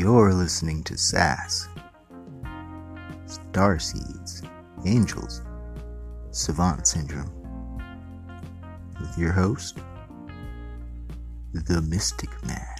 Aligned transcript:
You're 0.00 0.32
listening 0.32 0.82
to 0.84 0.96
SAS, 0.96 1.68
Star 3.26 3.78
Seeds, 3.78 4.40
Angels, 4.86 5.42
Savant 6.30 6.86
Syndrome, 6.86 7.30
with 8.98 9.18
your 9.18 9.30
host, 9.30 9.76
the 11.52 11.82
Mystic 11.82 12.30
Man, 12.46 12.76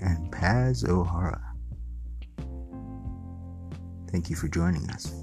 and 0.00 0.30
Paz 0.30 0.84
O'Hara. 0.84 1.42
Thank 4.12 4.30
you 4.30 4.36
for 4.36 4.46
joining 4.46 4.88
us. 4.90 5.21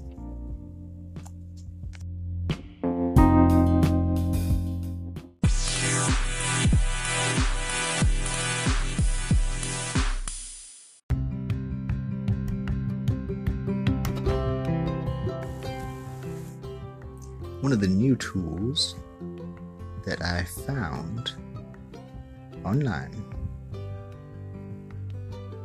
Online 22.64 23.24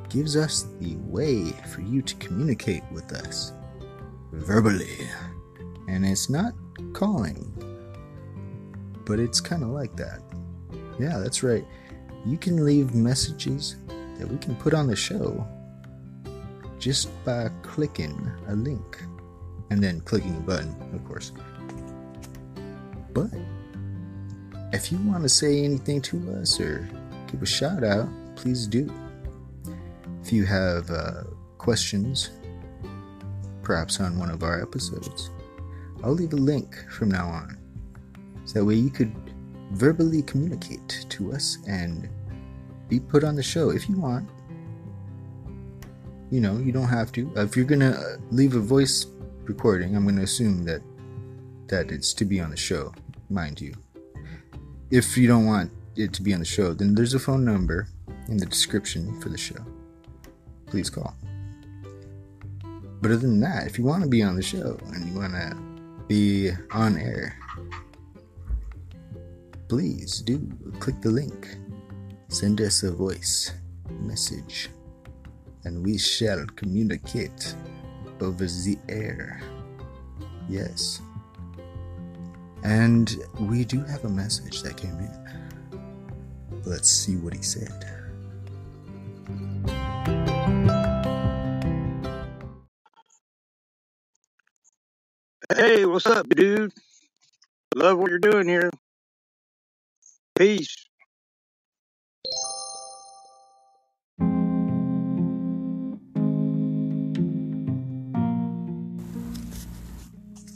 gives 0.10 0.38
us 0.38 0.68
the 0.80 0.96
way 0.98 1.52
for 1.74 1.82
you 1.82 2.02
to 2.02 2.16
communicate 2.16 2.84
with 2.92 3.12
us 3.12 3.52
verbally. 4.32 4.98
And 5.88 6.06
it's 6.06 6.30
not 6.30 6.54
calling, 6.94 7.52
but 9.06 9.20
it's 9.20 9.42
kind 9.42 9.64
of 9.64 9.70
like 9.70 9.96
that. 9.98 10.22
Yeah, 11.00 11.20
that's 11.20 11.44
right. 11.44 11.66
You 12.26 12.38
can 12.38 12.64
leave 12.64 12.96
messages 12.96 13.76
that 14.18 14.28
we 14.28 14.38
can 14.38 14.56
put 14.56 14.74
on 14.74 14.88
the 14.88 14.96
show 14.96 15.46
just 16.80 17.10
by 17.26 17.50
clicking 17.62 18.32
a 18.48 18.56
link 18.56 19.04
and 19.70 19.84
then 19.84 20.00
clicking 20.02 20.36
a 20.36 20.40
button, 20.40 20.76
of 20.94 21.04
course. 21.06 21.32
But 23.14 23.32
if 24.76 24.92
you 24.92 24.98
want 25.00 25.24
to 25.24 25.30
say 25.30 25.64
anything 25.64 26.02
to 26.02 26.18
us 26.34 26.60
or 26.60 26.88
give 27.32 27.42
a 27.42 27.46
shout 27.46 27.84
out, 27.84 28.10
please 28.36 28.68
do. 28.68 28.92
If 30.22 30.34
you 30.34 30.46
have 30.46 30.92
uh, 30.92 31.24
questions, 31.58 32.32
perhaps 33.64 34.02
on 34.02 34.20
one 34.20 34.30
of 34.30 34.44
our 34.44 34.62
episodes, 34.62 35.30
I'll 36.04 36.12
leave 36.12 36.34
a 36.34 36.38
link 36.38 36.76
from 36.92 37.10
now 37.10 37.26
on. 37.26 37.58
So 38.44 38.60
that 38.60 38.66
way 38.66 38.76
you 38.76 38.90
could 38.90 39.16
verbally 39.72 40.22
communicate 40.22 41.06
to 41.10 41.32
us 41.32 41.58
and 41.68 42.10
be 42.90 43.00
put 43.00 43.24
on 43.24 43.36
the 43.36 43.44
show 43.44 43.70
if 43.70 43.88
you 43.88 43.98
want. 43.98 44.30
You 46.32 46.42
know, 46.42 46.58
you 46.58 46.74
don't 46.74 46.90
have 46.90 47.14
to. 47.14 47.32
If 47.38 47.56
you're 47.56 47.66
gonna 47.66 48.18
leave 48.30 48.56
a 48.56 48.60
voice 48.60 49.06
recording, 49.46 49.96
I'm 49.96 50.06
gonna 50.06 50.24
assume 50.24 50.66
that 50.66 50.82
that 51.68 51.92
it's 51.92 52.14
to 52.16 52.26
be 52.26 52.42
on 52.42 52.50
the 52.50 52.58
show, 52.58 52.94
mind 53.30 53.62
you. 53.62 53.74
If 54.92 55.18
you 55.18 55.28
don't 55.28 55.46
want 55.46 55.72
it 55.96 56.14
to 56.14 56.22
be 56.22 56.34
on 56.34 56.40
the 56.40 56.46
show, 56.46 56.74
then 56.74 56.94
there's 56.94 57.14
a 57.14 57.20
phone 57.20 57.44
number 57.44 57.88
in 58.28 58.38
the 58.38 58.46
description 58.46 59.20
for 59.20 59.30
the 59.30 59.38
show. 59.38 59.64
Please 60.68 60.90
call. 60.90 61.16
But 63.02 63.12
other 63.12 63.18
than 63.18 63.40
that, 63.42 63.68
if 63.68 63.78
you 63.78 63.84
want 63.84 64.04
to 64.04 64.10
be 64.10 64.24
on 64.24 64.36
the 64.36 64.42
show 64.42 64.80
and 64.94 65.08
you 65.08 65.20
want 65.20 65.34
to 65.34 65.56
be 66.08 66.52
on 66.72 66.98
air, 66.98 67.38
please 69.68 70.22
do 70.22 70.50
click 70.80 71.02
the 71.02 71.10
link. 71.10 71.58
Send 72.28 72.62
us 72.62 72.84
a 72.84 72.92
voice 72.92 73.52
message 74.02 74.70
and 75.64 75.84
we 75.84 75.98
shall 75.98 76.46
communicate 76.56 77.56
over 78.22 78.46
the 78.46 78.78
air. 78.88 79.42
Yes. 80.48 81.02
And 82.66 83.16
we 83.40 83.64
do 83.64 83.84
have 83.84 84.06
a 84.06 84.10
message 84.10 84.64
that 84.64 84.76
came 84.76 84.98
in. 84.98 86.62
Let's 86.66 86.90
see 86.90 87.16
what 87.16 87.32
he 87.32 87.44
said. 87.44 87.86
Hey, 95.56 95.86
what's 95.86 96.08
up, 96.08 96.28
dude? 96.28 96.74
Love 97.76 98.00
what 98.00 98.10
you're 98.10 98.18
doing 98.18 98.48
here. 98.48 98.72
Peace. 100.36 100.88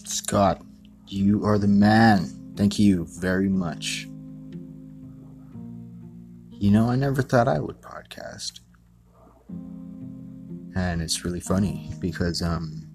Scott, 0.06 0.64
you 1.12 1.44
are 1.46 1.58
the 1.58 1.68
man. 1.68 2.30
Thank 2.56 2.78
you 2.78 3.06
very 3.20 3.50
much. 3.50 4.08
You 6.52 6.72
know, 6.72 6.90
I 6.90 6.96
never 6.96 7.22
thought 7.22 7.48
I 7.48 7.60
would 7.60 7.82
podcast. 7.82 8.60
And 10.76 11.02
it's 11.02 11.24
really 11.24 11.40
funny 11.40 11.92
because, 12.00 12.42
um, 12.42 12.86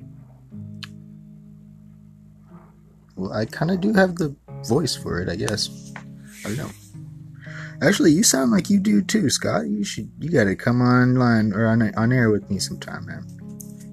well, 3.16 3.32
I 3.32 3.46
kind 3.46 3.70
of 3.70 3.80
do 3.80 3.92
have 3.94 4.16
the 4.16 4.34
voice 4.66 4.94
for 4.94 5.20
it, 5.20 5.28
I 5.28 5.36
guess. 5.36 5.92
I 6.44 6.48
don't 6.48 6.58
know. 6.58 6.70
Actually, 7.82 8.12
you 8.12 8.22
sound 8.22 8.50
like 8.50 8.70
you 8.70 8.78
do 8.78 9.02
too, 9.02 9.28
Scott. 9.30 9.66
You 9.66 9.82
should, 9.82 10.10
you 10.18 10.30
gotta 10.30 10.54
come 10.54 10.80
online 10.80 11.52
or 11.52 11.66
on, 11.66 11.94
on 11.96 12.12
air 12.12 12.30
with 12.30 12.48
me 12.50 12.58
sometime, 12.58 13.06
man. 13.06 13.26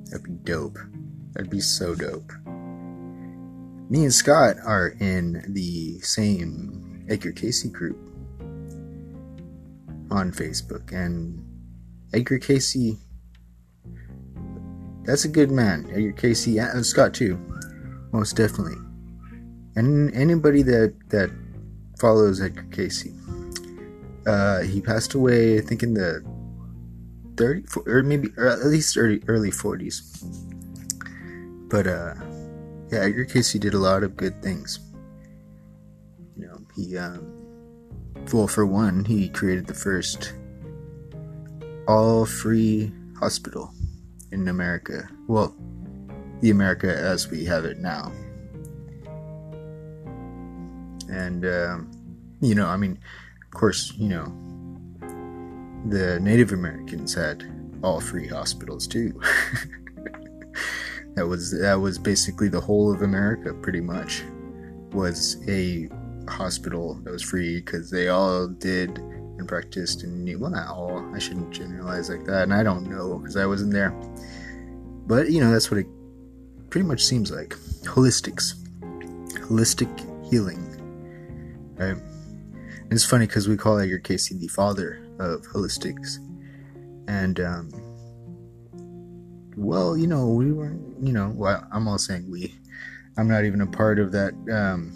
That'd 0.09 0.23
be 0.23 0.31
dope. 0.43 0.77
That'd 1.33 1.49
be 1.49 1.61
so 1.61 1.95
dope 1.95 2.31
me 3.91 4.03
and 4.05 4.13
Scott 4.13 4.55
are 4.65 4.95
in 5.01 5.43
the 5.49 5.99
same 5.99 7.05
Edgar 7.09 7.33
Cayce 7.33 7.65
group 7.65 7.97
on 10.09 10.31
Facebook, 10.31 10.93
and 10.93 11.45
Edgar 12.13 12.39
Cayce, 12.39 12.95
that's 15.03 15.25
a 15.25 15.27
good 15.27 15.51
man. 15.51 15.89
Edgar 15.91 16.13
Cayce, 16.13 16.47
and 16.47 16.85
Scott 16.85 17.13
too, 17.13 17.37
most 18.13 18.37
definitely. 18.37 18.77
And 19.75 20.15
anybody 20.15 20.61
that 20.61 20.95
that 21.09 21.29
follows 21.99 22.41
Edgar 22.41 22.67
Cayce, 22.71 23.09
uh, 24.25 24.61
he 24.61 24.79
passed 24.79 25.15
away, 25.15 25.57
I 25.57 25.61
think 25.61 25.83
in 25.83 25.95
the 25.95 26.23
30 27.35 27.63
or 27.87 28.03
maybe 28.03 28.29
or 28.37 28.47
at 28.47 28.65
least 28.67 28.95
early 28.95 29.21
early 29.27 29.51
40s. 29.51 29.99
But 31.69 31.87
uh 31.87 32.13
yeah, 32.91 32.99
Edgar 32.99 33.25
Cayce 33.25 33.53
did 33.53 33.73
a 33.73 33.79
lot 33.79 34.03
of 34.03 34.17
good 34.17 34.41
things. 34.41 34.79
You 36.35 36.47
know, 36.47 36.57
he, 36.75 36.97
um, 36.97 37.31
well, 38.33 38.47
for 38.47 38.65
one, 38.65 39.05
he 39.05 39.29
created 39.29 39.65
the 39.65 39.73
first 39.73 40.33
all 41.87 42.25
free 42.25 42.91
hospital 43.17 43.71
in 44.31 44.47
America. 44.47 45.07
Well, 45.27 45.55
the 46.41 46.49
America 46.49 46.93
as 46.93 47.29
we 47.29 47.45
have 47.45 47.65
it 47.65 47.79
now. 47.79 48.11
And, 51.09 51.45
um, 51.45 51.91
you 52.41 52.55
know, 52.55 52.67
I 52.67 52.77
mean, 52.77 52.99
of 53.45 53.57
course, 53.57 53.93
you 53.95 54.09
know, 54.09 54.25
the 55.87 56.19
Native 56.19 56.51
Americans 56.51 57.13
had 57.13 57.43
all 57.83 58.01
free 58.01 58.27
hospitals 58.27 58.87
too. 58.87 59.19
that 61.15 61.27
was 61.27 61.51
that 61.59 61.75
was 61.75 61.97
basically 61.97 62.47
the 62.47 62.59
whole 62.59 62.93
of 62.93 63.01
America 63.01 63.53
pretty 63.53 63.81
much 63.81 64.23
was 64.91 65.37
a 65.47 65.89
hospital 66.29 66.95
that 67.03 67.11
was 67.11 67.21
free 67.21 67.59
because 67.59 67.89
they 67.89 68.07
all 68.07 68.47
did 68.47 68.97
and 68.97 69.47
practiced 69.47 70.03
and 70.03 70.23
knew 70.23 70.39
well 70.39 70.51
not 70.51 70.69
all 70.69 71.03
I 71.13 71.19
shouldn't 71.19 71.51
generalize 71.51 72.09
like 72.09 72.25
that 72.25 72.43
and 72.43 72.53
I 72.53 72.63
don't 72.63 72.89
know 72.89 73.17
because 73.17 73.35
I 73.35 73.45
wasn't 73.45 73.73
there. 73.73 73.91
But 75.07 75.31
you 75.31 75.41
know 75.41 75.51
that's 75.51 75.69
what 75.69 75.79
it 75.79 75.87
pretty 76.69 76.87
much 76.87 77.03
seems 77.03 77.31
like. 77.31 77.55
Holistics. 77.83 78.55
Holistic 79.33 79.89
healing. 80.29 80.67
Right? 81.75 81.97
And 81.97 82.93
it's 82.93 83.05
funny 83.05 83.27
because 83.27 83.47
we 83.47 83.57
call 83.57 83.79
Edgar 83.79 83.99
Cayce 83.99 84.29
the 84.29 84.47
father 84.47 85.05
of 85.19 85.41
holistics. 85.41 86.17
And 87.07 87.39
um 87.41 87.90
well, 89.61 89.95
you 89.95 90.07
know, 90.07 90.27
we 90.27 90.51
were, 90.51 90.75
you 91.01 91.13
know, 91.13 91.31
well, 91.35 91.65
I'm 91.71 91.87
all 91.87 91.99
saying 91.99 92.29
we. 92.29 92.55
I'm 93.17 93.27
not 93.27 93.45
even 93.45 93.61
a 93.61 93.67
part 93.67 93.99
of 93.99 94.11
that, 94.13 94.33
um, 94.51 94.91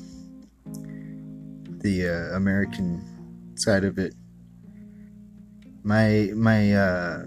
the 1.84 2.10
uh, 2.10 2.36
American 2.36 3.54
side 3.56 3.84
of 3.84 4.00
it. 4.00 4.16
My 5.84 6.32
my 6.34 6.74
uh, 6.74 7.26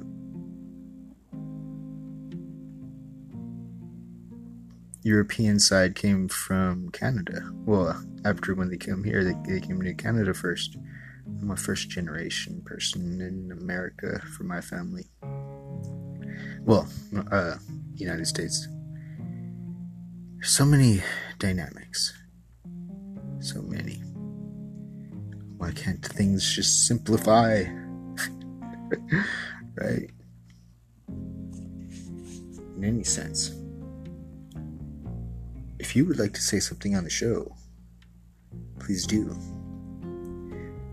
European 5.03 5.61
side 5.61 5.95
came 5.95 6.27
from 6.27 6.91
Canada. 6.91 7.49
Well, 7.65 8.03
after 8.25 8.55
when 8.55 8.69
they 8.69 8.79
came 8.79 9.05
here, 9.05 9.23
they, 9.23 9.35
they 9.47 9.61
came 9.61 9.81
to 9.81 9.95
Canada 9.95 10.35
first. 10.35 10.77
I'm 11.41 11.53
a 11.53 11.57
first 11.57 11.89
generation 11.89 12.63
person 12.65 13.21
in 13.21 13.53
America 13.53 14.21
for 14.37 14.43
my 14.43 14.61
family. 14.61 15.07
Well, 16.69 16.87
uh, 17.33 17.55
United 17.95 18.27
States. 18.27 18.69
So 20.43 20.67
many 20.67 21.01
dynamics. 21.39 22.13
So 23.41 23.63
many. 23.63 24.03
Why 25.57 25.71
can't 25.71 26.05
things 26.05 26.55
just 26.55 26.87
simplify? 26.87 27.63
right? 29.77 30.11
In 32.77 32.85
any 32.85 33.03
sense. 33.03 33.55
If 35.79 35.97
you 35.97 36.05
would 36.05 36.19
like 36.19 36.35
to 36.35 36.43
say 36.43 36.61
something 36.61 36.95
on 36.95 37.05
the 37.05 37.09
show, 37.09 37.57
please 38.79 39.07
do. 39.07 39.35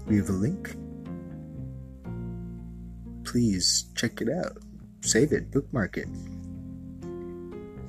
We 0.07 0.15
have 0.15 0.29
a 0.29 0.39
link. 0.39 0.73
Please 3.25 3.87
check 3.93 4.21
it 4.21 4.29
out. 4.29 4.64
Save 5.05 5.33
it, 5.33 5.51
bookmark 5.51 5.97
it, 5.97 6.07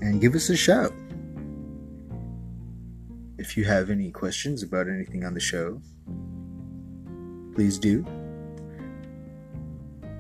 and 0.03 0.21
give 0.21 0.35
us 0.35 0.51
a 0.51 0.57
shout. 0.57 0.93
If 3.39 3.57
you 3.57 3.65
have 3.65 3.89
any 3.89 4.11
questions 4.11 4.63
about 4.63 4.87
anything 4.87 5.25
on 5.25 5.33
the 5.33 5.41
show, 5.41 5.81
please 7.55 7.79
do. 7.79 8.05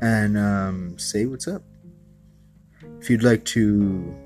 And 0.00 0.38
um, 0.38 0.98
say 0.98 1.26
what's 1.26 1.46
up. 1.46 1.62
If 2.98 3.10
you'd 3.10 3.22
like 3.22 3.44
to 3.46 4.16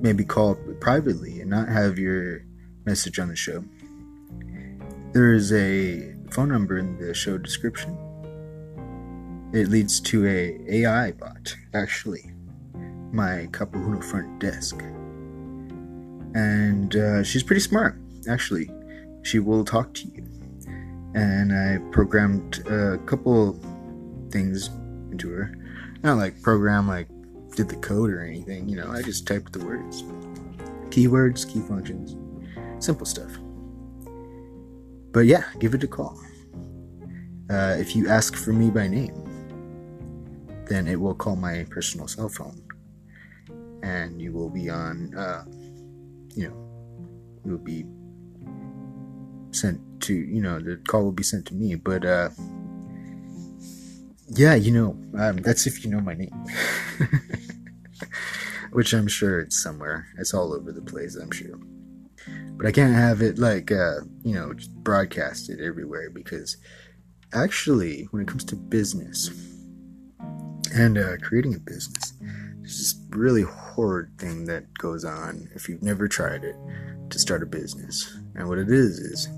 maybe 0.00 0.24
call 0.24 0.56
privately 0.80 1.40
and 1.40 1.48
not 1.48 1.68
have 1.68 1.96
your 1.96 2.44
message 2.84 3.20
on 3.20 3.28
the 3.28 3.36
show, 3.36 3.64
there 5.12 5.32
is 5.32 5.52
a 5.52 6.12
phone 6.32 6.48
number 6.48 6.76
in 6.76 6.98
the 6.98 7.14
show 7.14 7.38
description. 7.38 7.96
It 9.52 9.68
leads 9.68 10.00
to 10.00 10.26
a 10.26 10.58
AI 10.68 11.12
bot, 11.12 11.54
actually, 11.74 12.30
my 13.12 13.48
Kapahuna 13.50 14.02
front 14.02 14.38
desk, 14.40 14.80
and 16.34 16.96
uh, 16.96 17.22
she's 17.22 17.42
pretty 17.42 17.60
smart. 17.60 17.98
Actually, 18.28 18.70
she 19.22 19.40
will 19.40 19.62
talk 19.62 19.92
to 19.94 20.08
you, 20.08 20.24
and 21.14 21.52
I 21.52 21.78
programmed 21.92 22.66
a 22.66 22.96
couple 23.04 23.60
things 24.30 24.70
into 25.10 25.28
her. 25.30 25.54
Not 26.02 26.16
like 26.16 26.40
program 26.40 26.88
like 26.88 27.08
did 27.54 27.68
the 27.68 27.76
code 27.76 28.10
or 28.10 28.24
anything, 28.24 28.70
you 28.70 28.76
know. 28.76 28.90
I 28.90 29.02
just 29.02 29.26
typed 29.26 29.52
the 29.52 29.62
words, 29.62 30.02
keywords, 30.88 31.46
key 31.46 31.60
functions, 31.60 32.16
simple 32.82 33.04
stuff. 33.04 33.36
But 35.12 35.26
yeah, 35.26 35.44
give 35.58 35.74
it 35.74 35.84
a 35.84 35.88
call. 35.88 36.18
Uh, 37.50 37.76
if 37.78 37.94
you 37.94 38.08
ask 38.08 38.34
for 38.34 38.54
me 38.54 38.70
by 38.70 38.88
name, 38.88 39.21
then 40.72 40.86
it 40.86 40.98
will 40.98 41.14
call 41.14 41.36
my 41.36 41.66
personal 41.68 42.08
cell 42.08 42.30
phone, 42.30 42.62
and 43.82 44.20
you 44.20 44.32
will 44.32 44.48
be 44.48 44.70
on. 44.70 45.14
Uh, 45.14 45.44
you 46.34 46.48
know, 46.48 46.56
you 47.44 47.52
will 47.52 47.58
be 47.58 47.84
sent 49.50 49.78
to. 50.02 50.14
You 50.14 50.40
know, 50.40 50.58
the 50.58 50.76
call 50.88 51.04
will 51.04 51.12
be 51.12 51.22
sent 51.22 51.46
to 51.48 51.54
me. 51.54 51.74
But 51.74 52.06
uh, 52.06 52.30
yeah, 54.28 54.54
you 54.54 54.70
know, 54.70 54.96
um, 55.20 55.36
that's 55.38 55.66
if 55.66 55.84
you 55.84 55.90
know 55.90 56.00
my 56.00 56.14
name. 56.14 56.32
Which 58.72 58.94
I'm 58.94 59.08
sure 59.08 59.40
it's 59.40 59.62
somewhere. 59.62 60.08
It's 60.16 60.32
all 60.32 60.54
over 60.54 60.72
the 60.72 60.80
place, 60.80 61.16
I'm 61.16 61.30
sure 61.30 61.58
but 62.56 62.66
I 62.66 62.72
can't 62.72 62.94
have 62.94 63.22
it 63.22 63.38
like 63.38 63.72
uh, 63.72 64.00
you 64.22 64.34
know 64.34 64.52
broadcasted 64.76 65.60
everywhere 65.60 66.10
because 66.10 66.56
actually, 67.32 68.06
when 68.12 68.22
it 68.22 68.28
comes 68.28 68.44
to 68.44 68.56
business 68.56 69.51
and 70.74 70.98
uh, 70.98 71.16
creating 71.22 71.54
a 71.54 71.58
business. 71.58 72.14
It's 72.62 72.78
this 72.78 73.06
really 73.10 73.42
horrid 73.42 74.18
thing 74.18 74.46
that 74.46 74.72
goes 74.74 75.04
on 75.04 75.48
if 75.54 75.68
you've 75.68 75.82
never 75.82 76.08
tried 76.08 76.44
it 76.44 76.56
to 77.10 77.18
start 77.18 77.42
a 77.42 77.46
business. 77.46 78.16
And 78.34 78.48
what 78.48 78.58
it 78.58 78.70
is 78.70 78.98
is 78.98 79.28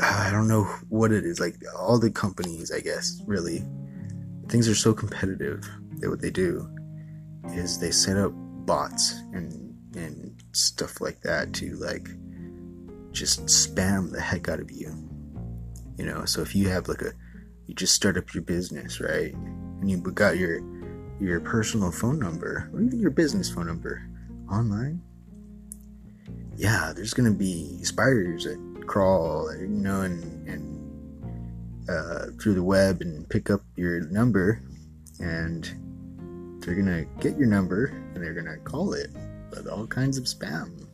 I 0.00 0.30
don't 0.30 0.48
know 0.48 0.64
what 0.88 1.12
it 1.12 1.24
is. 1.24 1.40
Like 1.40 1.56
all 1.76 1.98
the 1.98 2.10
companies, 2.10 2.70
I 2.70 2.80
guess, 2.80 3.20
really, 3.26 3.64
things 4.48 4.68
are 4.68 4.74
so 4.74 4.94
competitive 4.94 5.68
that 5.98 6.08
what 6.08 6.20
they 6.20 6.30
do 6.30 6.68
is 7.46 7.78
they 7.78 7.90
set 7.90 8.16
up 8.16 8.32
bots 8.34 9.14
and 9.32 9.74
and 9.96 10.40
stuff 10.52 11.00
like 11.00 11.20
that 11.22 11.52
to 11.54 11.74
like 11.76 12.08
just 13.10 13.46
spam 13.46 14.12
the 14.12 14.20
heck 14.20 14.48
out 14.48 14.60
of 14.60 14.70
you. 14.70 14.94
You 15.96 16.04
know, 16.04 16.24
so 16.24 16.42
if 16.42 16.54
you 16.54 16.68
have 16.68 16.86
like 16.88 17.02
a 17.02 17.12
you 17.66 17.74
just 17.74 17.94
start 17.94 18.16
up 18.16 18.32
your 18.32 18.44
business, 18.44 19.00
right? 19.00 19.34
You 19.82 19.98
got 19.98 20.36
your 20.36 20.60
your 21.20 21.40
personal 21.40 21.90
phone 21.90 22.18
number 22.18 22.70
or 22.72 22.80
even 22.80 23.00
your 23.00 23.10
business 23.10 23.50
phone 23.50 23.66
number 23.66 24.08
online. 24.50 25.02
Yeah, 26.56 26.92
there's 26.94 27.14
gonna 27.14 27.30
be 27.30 27.82
spiders 27.84 28.44
that 28.44 28.86
crawl, 28.86 29.54
you 29.56 29.68
know, 29.68 30.02
and 30.02 30.48
and 30.48 31.88
uh, 31.88 32.26
through 32.40 32.54
the 32.54 32.62
web 32.62 33.00
and 33.00 33.28
pick 33.28 33.50
up 33.50 33.62
your 33.76 34.00
number, 34.10 34.62
and 35.20 35.64
they're 36.60 36.74
gonna 36.74 37.04
get 37.20 37.36
your 37.38 37.46
number 37.46 37.86
and 38.14 38.22
they're 38.22 38.34
gonna 38.34 38.58
call 38.58 38.92
it 38.92 39.10
but 39.50 39.66
all 39.66 39.86
kinds 39.86 40.18
of 40.18 40.24
spam. 40.24 40.86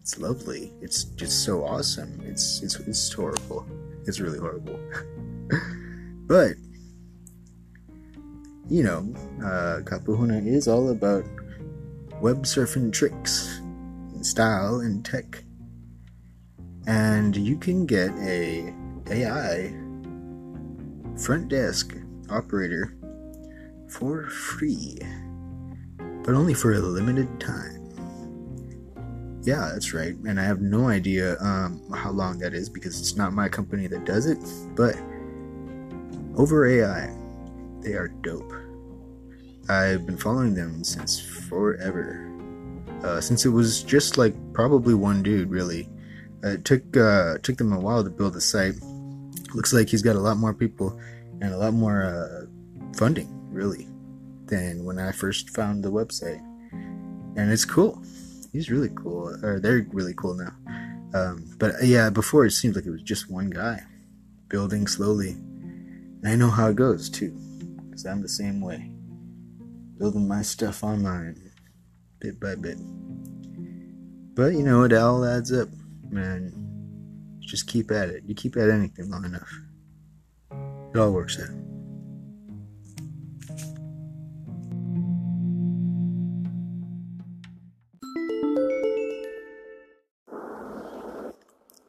It's 0.00 0.18
lovely. 0.18 0.72
It's 0.80 1.04
just 1.04 1.44
so 1.44 1.64
awesome. 1.64 2.20
It's 2.24 2.62
it's 2.62 2.78
it's 2.80 3.12
horrible. 3.12 3.66
It's 4.06 4.20
really 4.20 4.38
horrible. 4.38 4.78
but 6.26 6.52
you 8.68 8.82
know, 8.82 9.14
uh, 9.40 9.80
Kapahuna 9.82 10.46
is 10.46 10.68
all 10.68 10.90
about 10.90 11.24
web 12.20 12.44
surfing 12.44 12.92
tricks, 12.92 13.58
and 13.58 14.24
style, 14.24 14.80
and 14.80 15.04
tech. 15.04 15.44
And 16.86 17.36
you 17.36 17.56
can 17.56 17.86
get 17.86 18.10
a 18.18 18.72
AI 19.10 19.74
front 21.16 21.48
desk 21.48 21.96
operator 22.30 22.96
for 23.88 24.28
free 24.28 24.98
but 26.26 26.34
only 26.34 26.54
for 26.54 26.74
a 26.74 26.80
limited 26.80 27.40
time. 27.40 27.82
Yeah, 29.44 29.70
that's 29.72 29.94
right. 29.94 30.16
And 30.26 30.40
I 30.40 30.42
have 30.42 30.60
no 30.60 30.88
idea 30.88 31.40
um, 31.40 31.80
how 31.94 32.10
long 32.10 32.38
that 32.40 32.52
is 32.52 32.68
because 32.68 33.00
it's 33.00 33.16
not 33.16 33.32
my 33.32 33.48
company 33.48 33.86
that 33.86 34.04
does 34.04 34.26
it. 34.26 34.38
But 34.74 34.96
over 36.36 36.66
AI, 36.66 37.16
they 37.80 37.92
are 37.92 38.08
dope. 38.08 38.52
I've 39.68 40.06
been 40.06 40.16
following 40.16 40.54
them 40.54 40.84
since 40.84 41.20
forever. 41.20 42.22
Uh, 43.02 43.20
since 43.20 43.44
it 43.44 43.50
was 43.50 43.82
just 43.82 44.16
like 44.16 44.34
probably 44.52 44.94
one 44.94 45.22
dude, 45.22 45.50
really. 45.50 45.88
Uh, 46.44 46.50
it 46.50 46.64
took 46.64 46.96
uh, 46.96 47.38
took 47.42 47.56
them 47.56 47.72
a 47.72 47.80
while 47.80 48.04
to 48.04 48.10
build 48.10 48.34
the 48.34 48.40
site. 48.40 48.74
Looks 49.54 49.72
like 49.72 49.88
he's 49.88 50.02
got 50.02 50.16
a 50.16 50.20
lot 50.20 50.36
more 50.36 50.54
people 50.54 50.98
and 51.40 51.52
a 51.52 51.58
lot 51.58 51.74
more 51.74 52.02
uh, 52.04 52.46
funding, 52.96 53.28
really 53.50 53.88
than 54.46 54.84
when 54.84 54.98
I 54.98 55.12
first 55.12 55.50
found 55.50 55.82
the 55.82 55.90
website. 55.90 56.40
And 56.72 57.50
it's 57.52 57.64
cool. 57.64 58.02
He's 58.52 58.70
really 58.70 58.90
cool, 58.94 59.36
or 59.44 59.60
they're 59.60 59.86
really 59.92 60.14
cool 60.14 60.34
now. 60.34 60.54
Um, 61.14 61.44
but 61.58 61.74
uh, 61.74 61.84
yeah, 61.84 62.10
before 62.10 62.46
it 62.46 62.52
seemed 62.52 62.76
like 62.76 62.86
it 62.86 62.90
was 62.90 63.02
just 63.02 63.30
one 63.30 63.50
guy 63.50 63.80
building 64.48 64.86
slowly. 64.86 65.30
And 65.30 66.26
I 66.26 66.36
know 66.36 66.50
how 66.50 66.68
it 66.68 66.76
goes 66.76 67.10
too, 67.10 67.30
because 67.90 68.06
I'm 68.06 68.22
the 68.22 68.28
same 68.28 68.60
way. 68.60 68.90
Building 69.98 70.28
my 70.28 70.42
stuff 70.42 70.84
online, 70.84 71.50
bit 72.20 72.38
by 72.38 72.54
bit. 72.54 72.76
But 74.34 74.52
you 74.52 74.62
know, 74.62 74.82
it 74.82 74.92
all 74.92 75.24
adds 75.24 75.52
up, 75.52 75.68
man. 76.10 76.52
Just 77.40 77.66
keep 77.66 77.90
at 77.90 78.10
it. 78.10 78.22
You 78.26 78.34
keep 78.34 78.56
at 78.56 78.68
anything 78.68 79.10
long 79.10 79.24
enough, 79.24 79.50
it 80.92 80.98
all 80.98 81.12
works 81.12 81.40
out. 81.40 81.48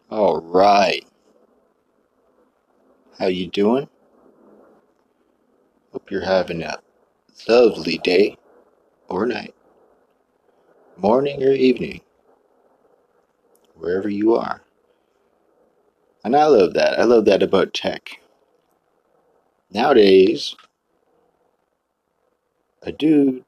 All 0.10 0.40
right. 0.40 1.06
How 3.20 3.28
you 3.28 3.48
doing? 3.48 3.90
Hope 5.92 6.10
you're 6.10 6.24
having 6.24 6.64
a 6.64 6.80
lovely 7.48 7.98
day 8.00 8.38
or 9.10 9.25
night, 9.25 9.56
morning 10.98 11.44
or 11.44 11.51
evening, 11.51 12.01
wherever 13.75 14.10
you 14.10 14.36
are. 14.36 14.62
And 16.24 16.36
I 16.36 16.48
love 16.48 16.74
that. 16.74 17.00
I 17.00 17.03
love 17.03 17.25
that 17.25 17.44
about 17.44 17.74
tech. 17.74 18.20
Nowadays, 19.72 20.56
a 22.82 22.91
dude 22.91 23.44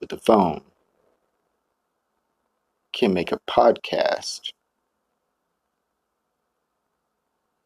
with 0.00 0.12
a 0.12 0.18
phone 0.18 0.62
can 2.92 3.14
make 3.14 3.32
a 3.32 3.40
podcast 3.48 4.50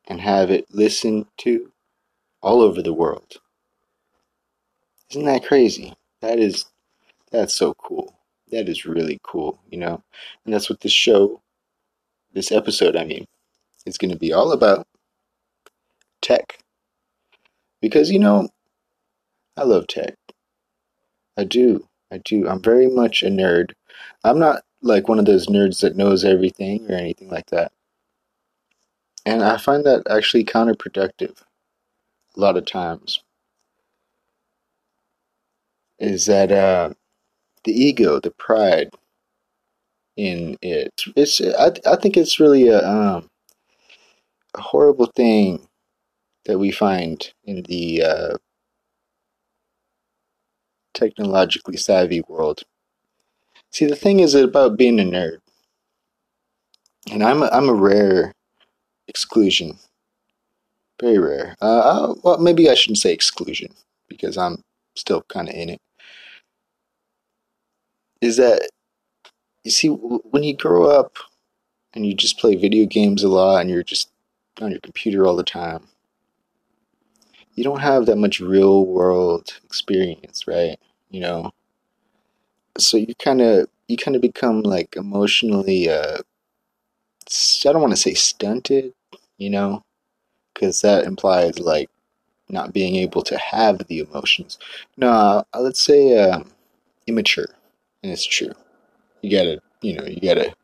and 0.07 0.21
have 0.21 0.51
it 0.51 0.67
listened 0.75 1.27
to 1.39 1.73
all 2.43 2.63
over 2.63 2.83
the 2.83 2.95
world. 2.95 3.42
Isn't 5.13 5.27
that 5.27 5.45
crazy? 5.45 5.95
That 6.23 6.39
is 6.39 6.65
that's 7.31 7.55
so 7.55 7.75
cool. 7.75 8.17
That 8.51 8.67
is 8.67 8.87
really 8.87 9.21
cool, 9.23 9.59
you 9.71 9.77
know. 9.77 10.03
And 10.45 10.55
that's 10.55 10.71
what 10.71 10.81
this 10.81 10.93
show 10.93 11.43
this 12.33 12.51
episode, 12.51 12.97
I 12.97 13.05
mean, 13.05 13.27
is 13.85 13.99
going 13.99 14.11
to 14.11 14.19
be 14.19 14.33
all 14.33 14.53
about 14.53 14.87
tech. 16.23 16.59
Because 17.83 18.11
you 18.11 18.19
know, 18.19 18.49
I 19.59 19.65
love 19.65 19.87
tech. 19.87 20.15
I 21.37 21.45
do. 21.45 21.87
I 22.11 22.17
do. 22.25 22.49
I'm 22.49 22.63
very 22.63 22.87
much 22.87 23.23
a 23.23 23.27
nerd. 23.27 23.73
I'm 24.25 24.39
not 24.39 24.63
like 24.81 25.09
one 25.09 25.19
of 25.19 25.27
those 25.27 25.47
nerds 25.47 25.81
that 25.81 25.95
knows 25.95 26.25
everything 26.25 26.91
or 26.91 26.95
anything 26.95 27.29
like 27.29 27.51
that. 27.51 27.71
And 29.27 29.43
I 29.43 29.59
find 29.59 29.85
that 29.85 30.05
actually 30.09 30.45
counterproductive 30.45 31.43
a 32.35 32.41
lot 32.41 32.57
of 32.57 32.65
times. 32.65 33.23
Is 36.03 36.27
that 36.27 36.51
uh, 36.51 36.91
the 37.63 37.73
ego, 37.73 38.19
the 38.19 38.33
pride 38.33 38.91
in 40.17 40.59
it? 40.61 40.93
It's 41.15 41.41
I, 41.41 41.71
I 41.87 41.95
think 41.95 42.17
it's 42.17 42.41
really 42.41 42.67
a 42.67 42.85
um, 42.85 43.31
a 44.57 44.61
horrible 44.61 45.07
thing 45.07 45.69
that 46.45 46.59
we 46.59 46.73
find 46.73 47.33
in 47.45 47.63
the 47.63 48.03
uh, 48.03 48.37
technologically 50.93 51.77
savvy 51.77 52.21
world. 52.27 52.65
See, 53.71 53.87
the 53.87 53.95
thing 53.95 54.19
is 54.19 54.35
about 54.35 54.77
being 54.77 54.99
a 54.99 55.05
nerd, 55.05 55.39
and 57.13 57.23
I'm 57.23 57.45
a, 57.45 57.47
I'm 57.53 57.69
a 57.69 57.75
rare 57.75 58.33
exclusion, 59.07 59.79
very 61.01 61.21
rare. 61.21 61.57
Uh, 61.61 62.15
well, 62.25 62.39
maybe 62.39 62.69
I 62.69 62.75
shouldn't 62.75 62.99
say 62.99 63.13
exclusion 63.13 63.73
because 64.09 64.37
I'm 64.37 64.65
still 64.97 65.23
kind 65.29 65.49
of 65.49 65.55
in 65.55 65.71
it. 65.71 65.81
Is 68.23 68.39
that 68.39 68.71
you 69.65 69.71
see 69.71 69.89
when 69.89 70.43
you 70.45 70.57
grow 70.57 70.85
up 70.85 71.19
and 71.93 72.07
you 72.07 72.15
just 72.15 72.39
play 72.39 72.55
video 72.55 72.87
games 72.87 73.23
a 73.23 73.29
lot 73.29 73.61
and 73.61 73.69
you're 73.69 73.83
just 73.83 74.11
on 74.61 74.71
your 74.71 74.81
computer 74.81 75.27
all 75.27 75.37
the 75.37 75.43
time, 75.43 75.89
you 77.55 77.65
don't 77.65 77.81
have 77.81 78.07
that 78.07 78.17
much 78.17 78.41
real 78.41 78.87
world 78.87 79.59
experience, 79.65 80.47
right? 80.47 80.79
You 81.11 81.21
know, 81.21 81.53
so 82.79 82.97
you 82.97 83.15
kind 83.17 83.43
of 83.43 83.67
you 83.89 83.97
kind 83.97 84.17
of 84.17 84.23
become 84.23 84.63
like 84.63 84.97
emotionally 84.97 85.91
uh 85.91 86.19
I 87.67 87.73
don't 87.73 87.81
want 87.81 87.93
to 87.93 87.97
say 87.97 88.15
stunted, 88.15 88.93
you 89.39 89.51
know, 89.51 89.85
because 90.55 90.81
that 90.83 91.05
implies 91.05 91.59
like 91.59 91.91
not 92.49 92.73
being 92.73 92.97
able 92.97 93.23
to 93.23 93.39
have 93.39 93.87
the 93.87 94.01
emotions. 94.01 94.59
No, 94.97 95.45
let's 95.59 95.83
say 95.83 96.19
uh, 96.19 96.41
immature, 97.07 97.49
and 98.03 98.13
it's 98.13 98.27
true. 98.27 98.53
You 99.21 99.31
gotta, 99.31 99.61
you 99.81 99.95
know, 99.95 100.05
you 100.05 100.21
gotta, 100.21 100.55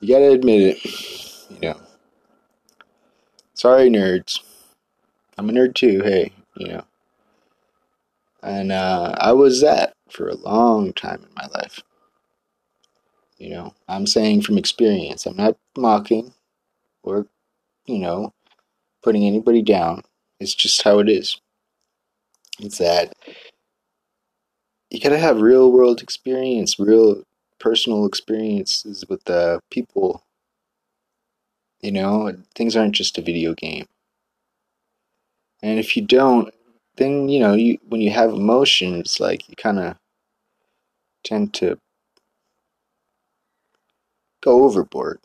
you 0.00 0.08
gotta 0.08 0.32
admit 0.32 0.76
it. 0.76 1.50
You 1.50 1.70
know, 1.70 1.80
sorry, 3.54 3.88
nerds. 3.88 4.40
I'm 5.38 5.50
a 5.50 5.52
nerd 5.52 5.74
too. 5.74 6.02
Hey, 6.02 6.32
you 6.56 6.68
know, 6.68 6.84
and 8.42 8.72
uh, 8.72 9.14
I 9.18 9.32
was 9.32 9.60
that 9.60 9.92
for 10.10 10.28
a 10.28 10.36
long 10.36 10.92
time 10.92 11.22
in 11.22 11.34
my 11.34 11.46
life. 11.58 11.82
You 13.38 13.50
know, 13.50 13.74
I'm 13.88 14.06
saying 14.06 14.42
from 14.42 14.56
experience. 14.56 15.26
I'm 15.26 15.36
not 15.36 15.56
mocking 15.76 16.32
or, 17.02 17.26
you 17.84 17.98
know, 17.98 18.32
putting 19.02 19.24
anybody 19.24 19.60
down. 19.60 20.02
It's 20.40 20.54
just 20.54 20.82
how 20.82 21.00
it 21.00 21.08
is. 21.08 21.40
It's 22.58 22.78
that 22.78 23.12
you 24.90 25.00
gotta 25.00 25.18
have 25.18 25.40
real 25.40 25.70
world 25.72 26.00
experience, 26.02 26.78
real 26.78 27.22
personal 27.58 28.06
experiences 28.06 29.04
with 29.08 29.24
the 29.24 29.60
people. 29.70 30.22
You 31.80 31.92
know, 31.92 32.36
things 32.54 32.76
aren't 32.76 32.94
just 32.94 33.18
a 33.18 33.22
video 33.22 33.54
game. 33.54 33.86
And 35.62 35.78
if 35.78 35.96
you 35.96 36.02
don't, 36.02 36.52
then 36.96 37.28
you 37.28 37.40
know, 37.40 37.54
you 37.54 37.78
when 37.88 38.00
you 38.00 38.10
have 38.10 38.30
emotions, 38.30 39.18
like 39.20 39.48
you 39.48 39.56
kind 39.56 39.78
of 39.78 39.96
tend 41.24 41.54
to 41.54 41.78
go 44.42 44.64
overboard, 44.64 45.20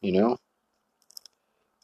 you 0.00 0.12
know. 0.12 0.38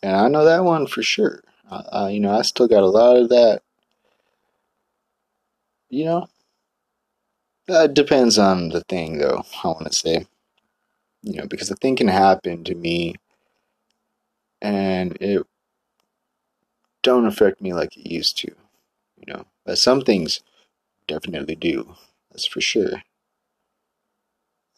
And 0.02 0.16
I 0.16 0.28
know 0.28 0.44
that 0.44 0.64
one 0.64 0.86
for 0.86 1.02
sure. 1.02 1.42
Uh, 1.70 2.08
you 2.10 2.20
know, 2.20 2.30
I 2.36 2.42
still 2.42 2.66
got 2.68 2.82
a 2.82 2.86
lot 2.86 3.16
of 3.16 3.28
that. 3.28 3.62
You 5.90 6.04
know, 6.04 6.26
it 7.68 7.94
depends 7.94 8.38
on 8.38 8.70
the 8.70 8.82
thing, 8.82 9.18
though. 9.18 9.44
I 9.64 9.68
want 9.68 9.86
to 9.86 9.92
say, 9.92 10.26
you 11.22 11.34
know, 11.34 11.46
because 11.46 11.68
the 11.68 11.76
thing 11.76 11.96
can 11.96 12.08
happen 12.08 12.64
to 12.64 12.74
me, 12.74 13.16
and 14.62 15.16
it 15.20 15.46
don't 17.02 17.26
affect 17.26 17.60
me 17.60 17.72
like 17.72 17.96
it 17.96 18.10
used 18.10 18.38
to. 18.38 18.48
You 19.16 19.34
know, 19.34 19.44
but 19.64 19.78
some 19.78 20.02
things 20.02 20.40
definitely 21.08 21.56
do. 21.56 21.94
That's 22.30 22.46
for 22.46 22.60
sure. 22.60 23.02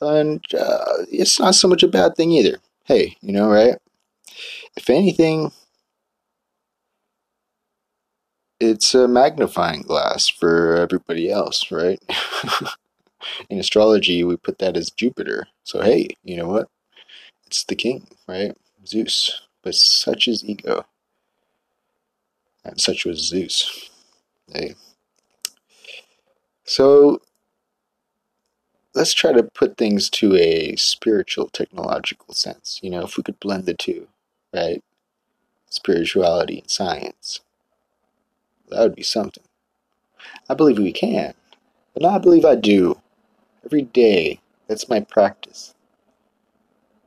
And 0.01 0.45
uh, 0.55 1.05
it's 1.11 1.39
not 1.39 1.55
so 1.55 1.69
much 1.69 1.83
a 1.83 1.89
bad 1.89 2.17
thing 2.17 2.33
either. 2.33 2.59
Hey, 2.85 3.17
you 3.21 3.33
know, 3.33 3.49
right? 3.49 3.77
If 4.77 4.91
anything, 4.91 5.53
it's 8.61 8.95
a 8.95 9.09
magnifying 9.09 9.83
glass 9.83 10.29
for 10.29 10.77
everybody 10.77 11.31
else, 11.31 11.73
right? 11.73 12.01
In 13.51 13.59
astrology, 13.59 14.23
we 14.23 14.37
put 14.37 14.59
that 14.59 14.77
as 14.77 14.91
Jupiter. 14.91 15.49
So, 15.65 15.81
hey, 15.83 16.09
you 16.23 16.37
know 16.37 16.49
what? 16.49 16.69
It's 17.47 17.65
the 17.65 17.75
king, 17.75 18.07
right? 18.29 18.57
Zeus. 18.87 19.43
But 19.63 19.75
such 19.75 20.29
is 20.29 20.45
ego. 20.45 20.85
And 22.65 22.81
such 22.81 23.05
was 23.05 23.27
Zeus. 23.27 23.91
Hey. 24.53 24.75
So, 26.65 27.21
let's 28.95 29.15
try 29.15 29.33
to 29.33 29.43
put 29.43 29.77
things 29.77 30.11
to 30.11 30.37
a 30.37 30.77
spiritual 30.77 31.49
technological 31.49 32.35
sense. 32.35 32.79
You 32.83 32.91
know, 32.91 33.03
if 33.03 33.17
we 33.17 33.23
could 33.23 33.41
blend 33.41 33.65
the 33.65 33.75
two, 33.75 34.09
right? 34.55 34.83
Spirituality 35.69 36.61
and 36.61 36.71
science. 36.71 37.41
That 38.71 38.81
would 38.81 38.95
be 38.95 39.03
something. 39.03 39.45
I 40.49 40.55
believe 40.55 40.79
we 40.79 40.93
can. 40.93 41.35
But 41.95 42.05
I 42.05 42.19
believe 42.19 42.45
I 42.45 42.55
do. 42.55 43.01
Every 43.65 43.83
day. 43.83 44.41
That's 44.69 44.89
my 44.89 45.01
practice. 45.01 45.75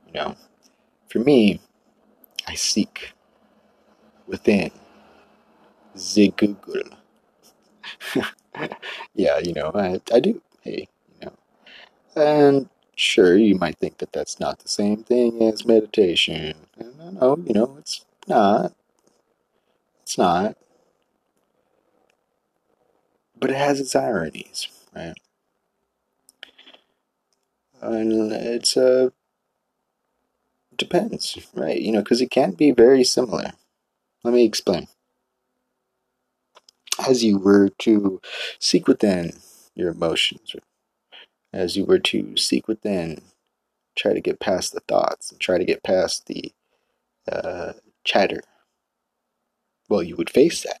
You 0.06 0.12
know, 0.14 0.36
for 1.08 1.18
me, 1.18 1.60
I 2.46 2.54
seek 2.54 3.12
within 4.26 4.70
the 5.94 6.28
Google. 6.36 6.82
yeah, 9.14 9.38
you 9.38 9.52
know, 9.54 9.70
I, 9.74 10.00
I 10.12 10.20
do. 10.20 10.42
Hey, 10.60 10.88
you 11.20 11.26
know. 11.26 12.22
and 12.22 12.68
sure, 12.96 13.36
you 13.36 13.56
might 13.56 13.78
think 13.78 13.98
that 13.98 14.12
that's 14.12 14.38
not 14.38 14.58
the 14.60 14.68
same 14.68 15.04
thing 15.04 15.42
as 15.42 15.64
meditation. 15.66 16.54
And 16.78 17.14
no, 17.14 17.38
you 17.46 17.54
know, 17.54 17.76
it's 17.78 18.04
not. 18.28 18.72
It's 20.02 20.18
not. 20.18 20.56
But 23.44 23.50
it 23.50 23.58
has 23.58 23.78
its 23.78 23.94
ironies, 23.94 24.68
right? 24.96 25.12
And 27.82 28.32
it's 28.32 28.74
a. 28.74 29.08
Uh, 29.08 29.10
depends, 30.78 31.36
right? 31.52 31.78
You 31.78 31.92
know, 31.92 31.98
because 31.98 32.22
it 32.22 32.30
can 32.30 32.52
be 32.52 32.70
very 32.70 33.04
similar. 33.04 33.50
Let 34.22 34.32
me 34.32 34.46
explain. 34.46 34.88
As 37.06 37.22
you 37.22 37.36
were 37.36 37.68
to 37.80 38.18
seek 38.58 38.88
within 38.88 39.34
your 39.74 39.90
emotions, 39.90 40.56
as 41.52 41.76
you 41.76 41.84
were 41.84 41.98
to 41.98 42.38
seek 42.38 42.66
within, 42.66 43.20
try 43.94 44.14
to 44.14 44.22
get 44.22 44.40
past 44.40 44.72
the 44.72 44.80
thoughts 44.80 45.30
and 45.30 45.38
try 45.38 45.58
to 45.58 45.66
get 45.66 45.82
past 45.82 46.28
the 46.28 46.50
uh, 47.30 47.74
chatter. 48.04 48.40
Well, 49.90 50.02
you 50.02 50.16
would 50.16 50.30
face 50.30 50.62
that. 50.62 50.80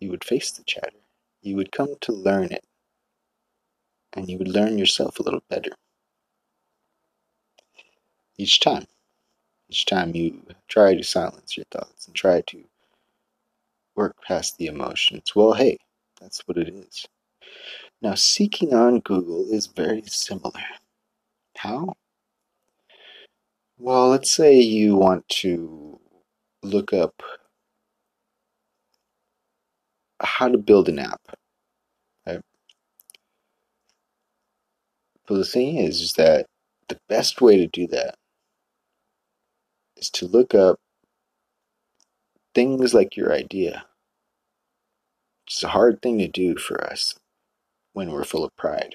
You 0.00 0.10
would 0.10 0.24
face 0.24 0.50
the 0.50 0.64
chatter. 0.64 0.99
You 1.42 1.56
would 1.56 1.72
come 1.72 1.94
to 2.02 2.12
learn 2.12 2.52
it. 2.52 2.64
And 4.12 4.28
you 4.28 4.38
would 4.38 4.48
learn 4.48 4.78
yourself 4.78 5.18
a 5.18 5.22
little 5.22 5.42
better. 5.48 5.70
Each 8.36 8.60
time. 8.60 8.86
Each 9.68 9.86
time 9.86 10.14
you 10.16 10.42
try 10.68 10.94
to 10.94 11.02
silence 11.04 11.56
your 11.56 11.66
thoughts 11.70 12.06
and 12.06 12.14
try 12.14 12.40
to 12.48 12.64
work 13.94 14.16
past 14.26 14.58
the 14.58 14.66
emotions. 14.66 15.34
Well, 15.34 15.52
hey, 15.52 15.78
that's 16.20 16.40
what 16.46 16.58
it 16.58 16.68
is. 16.68 17.06
Now, 18.02 18.14
seeking 18.14 18.74
on 18.74 19.00
Google 19.00 19.50
is 19.50 19.66
very 19.66 20.02
similar. 20.06 20.64
How? 21.56 21.94
Well, 23.78 24.08
let's 24.08 24.30
say 24.30 24.58
you 24.58 24.96
want 24.96 25.28
to 25.40 26.00
look 26.62 26.92
up 26.92 27.22
how 30.20 30.48
to 30.48 30.58
build 30.58 30.88
an 30.88 30.98
app. 30.98 31.20
Right? 32.26 32.40
But 35.26 35.36
the 35.36 35.44
thing 35.44 35.76
is, 35.76 36.00
is 36.00 36.12
that 36.14 36.46
the 36.88 36.98
best 37.08 37.40
way 37.40 37.56
to 37.56 37.66
do 37.66 37.86
that 37.88 38.14
is 39.96 40.10
to 40.10 40.26
look 40.26 40.54
up 40.54 40.78
things 42.54 42.94
like 42.94 43.16
your 43.16 43.32
idea. 43.32 43.84
It's 45.46 45.62
a 45.62 45.68
hard 45.68 46.00
thing 46.02 46.18
to 46.18 46.28
do 46.28 46.56
for 46.56 46.82
us 46.84 47.14
when 47.92 48.10
we're 48.10 48.24
full 48.24 48.44
of 48.44 48.56
pride. 48.56 48.94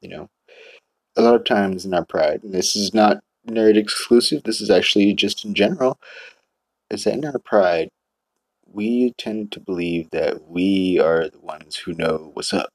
You 0.00 0.08
know, 0.08 0.28
a 1.16 1.22
lot 1.22 1.34
of 1.34 1.44
times 1.44 1.84
in 1.84 1.94
our 1.94 2.04
pride, 2.04 2.42
and 2.42 2.52
this 2.52 2.74
is 2.74 2.94
not 2.94 3.20
nerd 3.48 3.76
exclusive, 3.76 4.42
this 4.44 4.60
is 4.60 4.70
actually 4.70 5.12
just 5.14 5.44
in 5.44 5.54
general, 5.54 5.98
is 6.90 7.04
that 7.04 7.14
in 7.14 7.24
our 7.24 7.38
pride, 7.38 7.88
we 8.72 9.12
tend 9.18 9.52
to 9.52 9.60
believe 9.60 10.10
that 10.10 10.48
we 10.48 10.98
are 10.98 11.28
the 11.28 11.40
ones 11.40 11.76
who 11.76 11.92
know 11.92 12.30
what's 12.34 12.52
up 12.52 12.72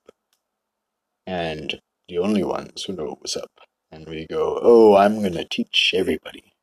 and 1.26 1.82
the 2.08 2.18
only 2.20 2.44
ones 2.44 2.84
who 2.84 2.94
know 2.94 3.18
what's 3.20 3.36
up. 3.36 3.52
And 3.92 4.08
we 4.08 4.28
go, 4.30 4.60
oh, 4.62 4.96
I'm 4.96 5.20
going 5.20 5.34
to 5.34 5.46
teach 5.46 5.94
everybody. 5.96 6.54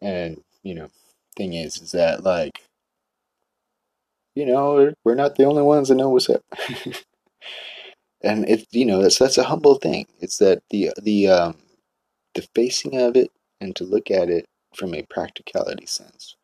And, 0.00 0.42
you 0.62 0.74
know, 0.74 0.88
thing 1.36 1.54
is, 1.54 1.80
is 1.80 1.92
that 1.92 2.24
like, 2.24 2.62
you 4.34 4.44
know, 4.44 4.92
we're 5.04 5.14
not 5.14 5.36
the 5.36 5.44
only 5.44 5.62
ones 5.62 5.88
that 5.88 5.94
know 5.94 6.10
what's 6.10 6.28
up. 6.28 6.42
and 8.22 8.48
it's, 8.48 8.66
you 8.72 8.84
know, 8.84 9.00
that's, 9.00 9.18
that's 9.18 9.38
a 9.38 9.44
humble 9.44 9.76
thing. 9.76 10.06
It's 10.20 10.38
that 10.38 10.62
the, 10.70 10.90
the, 11.00 11.28
um, 11.28 11.56
the 12.34 12.46
facing 12.54 13.00
of 13.00 13.16
it 13.16 13.30
and 13.60 13.74
to 13.76 13.84
look 13.84 14.10
at 14.10 14.28
it 14.28 14.46
from 14.74 14.94
a 14.94 15.06
practicality 15.08 15.86
sense 15.86 16.34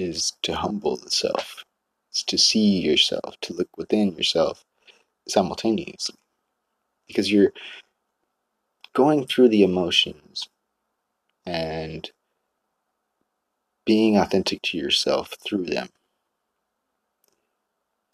is 0.00 0.32
to 0.42 0.54
humble 0.54 0.96
the 0.96 1.10
self. 1.10 1.64
It's 2.10 2.24
to 2.24 2.38
see 2.38 2.80
yourself, 2.80 3.36
to 3.42 3.54
look 3.54 3.68
within 3.76 4.16
yourself 4.16 4.64
simultaneously. 5.28 6.16
Because 7.08 7.30
you're 7.32 7.52
going 8.94 9.26
through 9.26 9.48
the 9.50 9.62
emotions 9.62 10.48
and 11.46 12.10
being 13.86 14.16
authentic 14.16 14.62
to 14.62 14.78
yourself 14.78 15.34
through 15.44 15.66
them. 15.66 15.88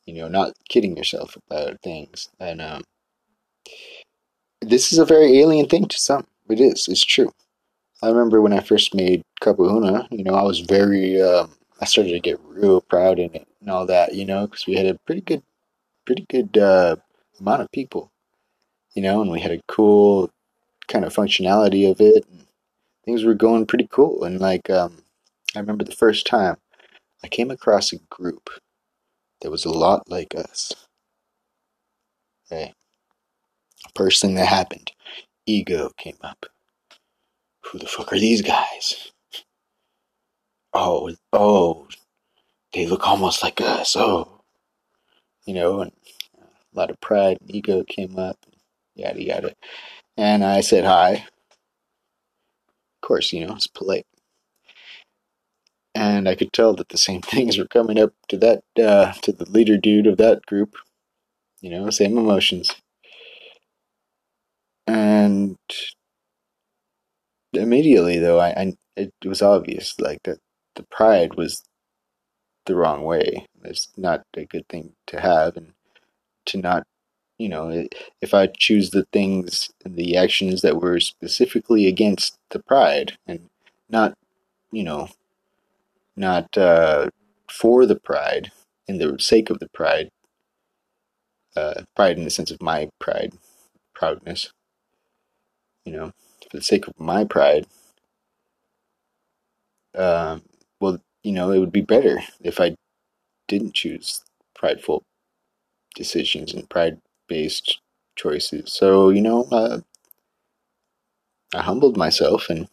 You 0.07 0.15
know, 0.15 0.29
not 0.29 0.53
kidding 0.69 0.97
yourself 0.97 1.37
about 1.51 1.81
things. 1.83 2.29
And 2.41 2.63
um, 2.63 2.85
this 4.61 4.93
is 4.93 4.99
a 4.99 5.05
very 5.05 5.39
alien 5.41 5.69
thing 5.69 5.87
to 5.89 5.99
some. 5.99 6.27
It 6.49 6.61
is. 6.61 6.89
It's 6.89 7.05
true. 7.05 7.33
I 8.03 8.09
remember 8.09 8.41
when 8.43 8.53
I 8.53 8.61
first 8.61 8.95
made 8.95 9.23
Kapahuna, 9.43 10.09
you 10.13 10.25
know, 10.25 10.35
I 10.35 10.43
was 10.45 10.61
very, 10.61 11.21
um, 11.23 11.56
I 11.81 11.85
started 11.85 12.13
to 12.13 12.21
get 12.21 12.41
real 12.45 12.81
proud 12.81 13.19
in 13.19 13.35
it 13.35 13.47
and 13.61 13.71
all 13.71 13.87
that, 13.87 14.15
you 14.15 14.25
know, 14.25 14.47
because 14.47 14.67
we 14.67 14.77
had 14.77 14.87
a 14.87 14.99
pretty 15.07 15.21
good, 15.21 15.43
pretty 16.07 16.27
good 16.29 16.57
uh, 16.57 16.97
amount 17.39 17.63
of 17.63 17.73
people, 17.73 18.11
you 18.95 19.03
know, 19.03 19.21
and 19.21 19.31
we 19.31 19.41
had 19.41 19.53
a 19.53 19.63
cool 19.69 20.31
kind 20.89 21.05
of 21.05 21.15
functionality 21.15 21.91
of 21.91 22.01
it. 22.01 22.27
And 22.31 22.47
things 23.05 23.25
were 23.25 23.35
going 23.35 23.67
pretty 23.67 23.89
cool. 23.91 24.25
And 24.25 24.41
like, 24.41 24.71
um, 24.71 25.03
I 25.55 25.61
remember 25.61 25.85
the 25.85 25.93
first 25.93 26.27
time 26.27 26.57
I 27.23 27.29
came 27.29 27.51
across 27.51 27.93
a 27.93 27.99
group 28.11 28.49
that 29.43 29.51
was 29.51 29.65
a 29.65 29.71
lot 29.71 30.09
like 30.09 30.35
us. 30.35 30.73
Okay. 32.51 32.73
First 33.95 34.23
thing 34.23 34.35
that 34.35 34.47
happened, 34.47 34.93
ego 35.47 35.91
came 35.97 36.19
up. 36.23 36.47
Who 37.65 37.79
the 37.79 37.87
fuck 37.87 38.13
are 38.13 38.19
these 38.19 38.43
guys? 38.43 39.13
Oh, 40.77 41.11
oh, 41.33 41.89
they 42.73 42.87
look 42.87 43.07
almost 43.09 43.43
like 43.43 43.61
us. 43.61 43.97
Oh, 43.97 44.43
you 45.47 45.55
know, 45.55 45.81
and 45.83 45.93
a 46.75 46.79
lot 46.79 46.91
of 46.91 47.01
pride 47.01 47.39
and 47.41 47.55
ego 47.55 47.85
came 47.89 48.19
up, 48.19 48.39
yada 48.97 49.23
yada. 49.23 49.55
And 50.17 50.45
I 50.45 50.63
said 50.63 50.85
hi. 50.85 51.13
Of 51.15 53.09
course, 53.09 53.33
you 53.33 53.47
know, 53.47 53.55
it's 53.55 53.67
polite. 53.69 54.07
And 55.95 56.29
I 56.29 56.35
could 56.37 56.53
tell 56.53 56.75
that 56.77 56.91
the 56.91 56.99
same 56.99 57.23
things 57.23 57.59
were 57.59 57.67
coming 57.69 57.99
up 57.99 58.13
to 58.29 58.39
that, 58.39 58.63
uh, 58.79 59.13
to 59.23 59.33
the 59.33 59.51
leader 59.51 59.79
dude 59.79 60.07
of 60.07 60.19
that 60.19 60.47
group. 60.47 60.77
You 61.63 61.71
know, 61.71 61.91
same 61.91 62.19
emotions. 62.19 62.71
And 64.87 65.59
immediately, 67.55 68.19
though, 68.19 68.41
I, 68.41 68.49
I 68.51 68.77
it 68.97 69.13
was 69.25 69.43
obvious, 69.43 69.99
like 70.01 70.23
that 70.25 70.39
the 70.77 70.85
pride 70.85 71.35
was 71.35 71.63
the 72.67 72.77
wrong 72.77 73.03
way. 73.03 73.47
It's 73.65 73.89
not 73.97 74.23
a 74.37 74.45
good 74.45 74.69
thing 74.69 74.93
to 75.09 75.21
have, 75.21 75.57
and 75.57 75.73
to 76.47 76.59
not, 76.59 76.87
you 77.39 77.49
know, 77.49 77.87
if 78.21 78.33
I 78.35 78.47
choose 78.47 78.91
the 78.91 79.07
things, 79.13 79.71
and 79.85 79.97
the 79.97 80.17
actions 80.17 80.63
that 80.63 80.81
were 80.81 81.01
specifically 81.01 81.87
against 81.87 82.37
the 82.51 82.61
pride, 82.61 83.19
and 83.27 83.49
not, 83.89 84.15
you 84.71 84.85
know, 84.85 85.09
not 86.17 86.57
uh, 86.57 87.11
for 87.51 87.87
the 87.87 87.99
pride, 87.99 88.53
in 88.89 88.99
the 88.99 89.17
sake 89.19 89.51
of 89.51 89.59
the 89.59 89.69
pride, 89.71 90.11
uh, 91.57 91.83
pride 91.95 92.19
in 92.19 92.25
the 92.25 92.31
sense 92.31 92.51
of 92.51 92.63
my 92.63 92.89
pride, 93.01 93.33
proudness, 93.95 94.51
you 95.85 95.93
know, 95.93 96.13
for 96.43 96.57
the 96.57 96.63
sake 96.63 96.87
of 96.87 96.99
my 96.99 97.25
pride, 97.25 97.67
um, 99.97 100.43
well, 100.81 100.99
you 101.23 101.33
know, 101.33 101.51
it 101.51 101.59
would 101.59 101.73
be 101.73 101.81
better 101.81 102.21
if 102.41 102.61
I 102.61 102.77
didn't 103.49 103.75
choose 103.75 104.23
prideful 104.55 105.03
decisions 105.95 106.53
and 106.53 106.69
pride 106.69 107.01
based 107.29 107.81
choices. 108.17 108.73
So, 108.73 109.11
you 109.11 109.23
know, 109.23 109.45
uh, 109.51 109.81
I 111.55 111.63
humbled 111.63 111.97
myself 111.97 112.51
and 112.51 112.69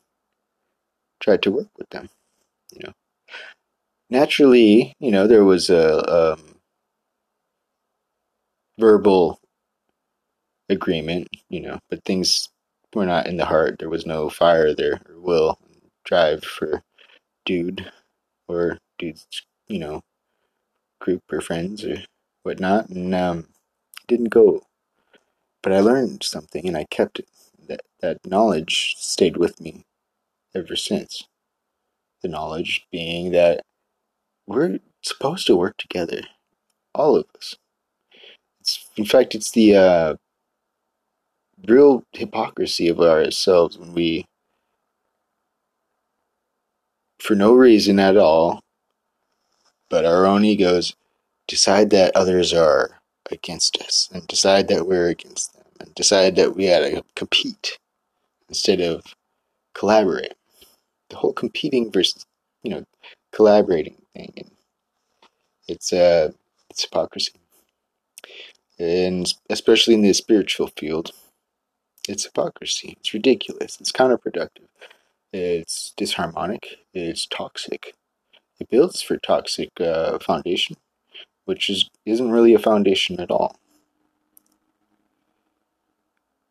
tried 1.20 1.42
to 1.44 1.52
work 1.52 1.70
with 1.78 1.90
them, 1.90 2.10
you 2.74 2.82
know. 2.84 2.94
Naturally, 4.10 4.94
you 5.00 5.12
know, 5.12 5.26
there 5.28 5.46
was 5.46 5.70
a 5.70 6.34
um, 6.34 6.56
verbal 8.78 9.40
agreement, 10.70 11.28
you 11.50 11.62
know, 11.62 11.80
but 11.90 12.04
things 12.04 12.50
were 12.94 13.06
not 13.06 13.28
in 13.28 13.38
the 13.38 13.46
heart. 13.46 13.78
There 13.80 13.90
was 13.90 14.06
no 14.06 14.30
fire 14.30 14.74
there 14.74 15.02
or 15.10 15.20
will, 15.20 15.60
drive 16.06 16.44
for 16.44 16.84
dude 17.46 17.92
or 18.48 18.78
dude's, 18.98 19.26
you 19.68 19.80
know, 19.80 20.02
group 21.00 21.22
or 21.32 21.42
friends 21.42 21.84
or 21.86 21.98
whatnot, 22.44 22.90
and 22.90 23.14
um, 23.16 23.48
didn't 24.08 24.30
go. 24.30 24.64
But 25.62 25.74
I 25.74 25.80
learned 25.80 26.24
something, 26.24 26.68
and 26.68 26.78
I 26.78 26.86
kept 26.86 27.20
it. 27.20 27.28
That 27.68 27.82
that 28.02 28.26
knowledge 28.26 28.96
stayed 28.98 29.38
with 29.38 29.62
me 29.62 29.84
ever 30.54 30.76
since. 30.76 31.24
The 32.22 32.28
knowledge 32.28 32.86
being 32.92 33.32
that 33.32 33.62
we're 34.48 34.80
supposed 35.02 35.48
to 35.48 35.56
work 35.56 35.78
together, 35.78 36.22
all 36.94 37.16
of 37.16 37.26
us. 37.38 37.56
It's, 38.60 38.88
in 38.98 39.06
fact, 39.06 39.36
it's 39.36 39.52
the 39.52 39.76
uh, 39.76 40.16
real 41.68 42.04
hypocrisy 42.12 42.88
of 42.90 43.00
ourselves 43.00 43.78
when 43.78 43.94
we 43.94 44.26
for 47.24 47.36
no 47.36 47.54
reason 47.54 48.00
at 48.00 48.18
all, 48.18 48.60
but 49.90 50.06
our 50.06 50.26
own 50.26 50.44
egos 50.44 50.94
decide 51.48 51.90
that 51.90 52.16
others 52.16 52.54
are 52.54 53.00
against 53.32 53.82
us 53.82 54.10
and 54.14 54.28
decide 54.28 54.68
that 54.68 54.86
we're 54.86 55.08
against 55.08 55.54
them 55.54 55.64
and 55.80 55.96
decide 55.96 56.36
that 56.36 56.54
we 56.54 56.66
to 56.66 57.02
compete 57.16 57.80
instead 58.50 58.82
of 58.82 59.06
collaborate. 59.74 60.34
The 61.10 61.16
whole 61.16 61.32
competing 61.32 61.92
versus, 61.92 62.26
you 62.62 62.72
know, 62.72 62.84
collaborating 63.32 63.96
thing. 64.14 64.52
It's 65.70 65.94
uh 65.94 66.32
it's 66.70 66.84
hypocrisy. 66.84 67.34
And 68.80 69.34
especially 69.50 69.94
in 69.94 70.02
the 70.02 70.14
spiritual 70.14 70.68
field, 70.76 71.12
it's 72.10 72.26
hypocrisy. 72.26 72.98
It's 73.00 73.14
ridiculous. 73.14 73.80
It's 73.80 73.92
counterproductive. 73.94 74.68
It's 75.34 75.94
disharmonic. 75.98 76.66
It's 76.94 77.26
toxic. 77.28 77.94
It 78.60 78.70
builds 78.70 79.02
for 79.02 79.18
toxic 79.18 79.70
uh, 79.82 80.20
foundation, 80.20 80.78
which 81.46 81.70
is 81.70 81.90
isn't 82.06 82.32
really 82.32 82.54
a 82.54 82.60
foundation 82.60 83.20
at 83.20 83.32
all. 83.32 83.56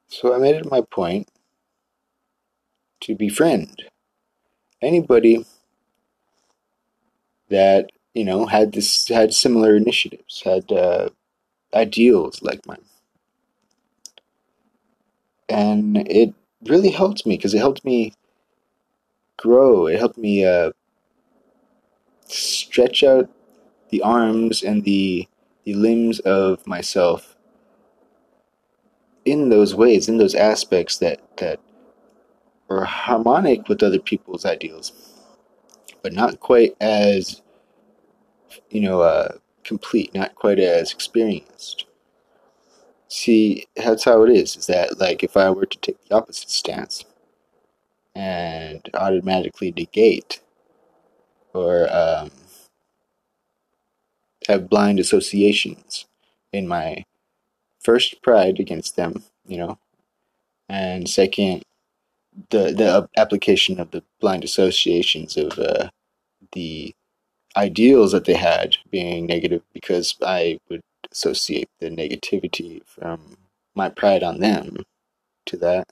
So 0.08 0.34
I 0.34 0.38
made 0.38 0.56
it 0.56 0.70
my 0.70 0.82
point 0.82 1.28
to 3.02 3.14
befriend 3.14 3.82
anybody 4.82 5.44
that 7.50 7.90
you 8.14 8.24
know 8.24 8.46
had 8.46 8.72
this 8.72 9.08
had 9.08 9.34
similar 9.34 9.76
initiatives, 9.76 10.42
had 10.44 10.70
uh, 10.72 11.08
ideals 11.74 12.42
like 12.42 12.66
mine, 12.66 12.84
and 15.48 15.98
it 16.08 16.34
really 16.64 16.90
helped 16.90 17.26
me 17.26 17.36
because 17.36 17.54
it 17.54 17.58
helped 17.58 17.84
me 17.84 18.12
grow. 19.42 19.86
It 19.86 19.98
helped 19.98 20.18
me 20.18 20.44
uh, 20.44 20.70
stretch 22.26 23.02
out 23.02 23.28
the 23.90 24.02
arms 24.02 24.62
and 24.62 24.84
the 24.84 25.28
the 25.64 25.74
limbs 25.74 26.18
of 26.20 26.66
myself 26.66 27.36
in 29.24 29.48
those 29.48 29.74
ways, 29.74 30.08
in 30.08 30.18
those 30.18 30.34
aspects 30.34 30.98
that 30.98 31.20
that 31.36 31.60
are 32.70 32.84
harmonic 32.84 33.68
with 33.68 33.82
other 33.82 33.98
people's 33.98 34.44
ideals, 34.44 34.92
but 36.02 36.12
not 36.12 36.40
quite 36.40 36.74
as 36.80 37.42
you 38.70 38.80
know 38.80 39.02
uh, 39.02 39.36
complete, 39.64 40.14
not 40.14 40.34
quite 40.34 40.58
as 40.58 40.92
experienced. 40.92 41.86
See, 43.08 43.66
that's 43.76 44.04
how 44.04 44.22
it 44.22 44.30
is. 44.30 44.56
Is 44.56 44.66
that 44.68 44.98
like 44.98 45.22
if 45.22 45.36
I 45.36 45.50
were 45.50 45.66
to 45.66 45.78
take 45.78 46.02
the 46.08 46.14
opposite 46.14 46.50
stance 46.50 47.04
and 48.14 48.88
automatically 48.94 49.72
negate 49.76 50.40
or 51.54 51.88
um, 51.92 52.30
have 54.48 54.68
blind 54.68 54.98
associations 54.98 56.06
in 56.52 56.66
my 56.68 57.04
first 57.80 58.22
pride 58.22 58.58
against 58.60 58.96
them, 58.96 59.22
you 59.46 59.56
know, 59.58 59.78
and 60.68 61.08
second 61.08 61.62
the 62.50 62.72
the 62.72 63.08
application 63.16 63.78
of 63.78 63.90
the 63.90 64.02
blind 64.20 64.44
associations 64.44 65.36
of 65.36 65.58
uh, 65.58 65.88
the 66.52 66.94
ideals 67.56 68.12
that 68.12 68.24
they 68.24 68.34
had 68.34 68.76
being 68.90 69.26
negative 69.26 69.62
because 69.72 70.16
I 70.22 70.58
would 70.68 70.80
associate 71.10 71.68
the 71.80 71.90
negativity 71.90 72.80
from 72.86 73.36
my 73.74 73.88
pride 73.88 74.22
on 74.22 74.40
them 74.40 74.78
to 75.46 75.56
that. 75.58 75.88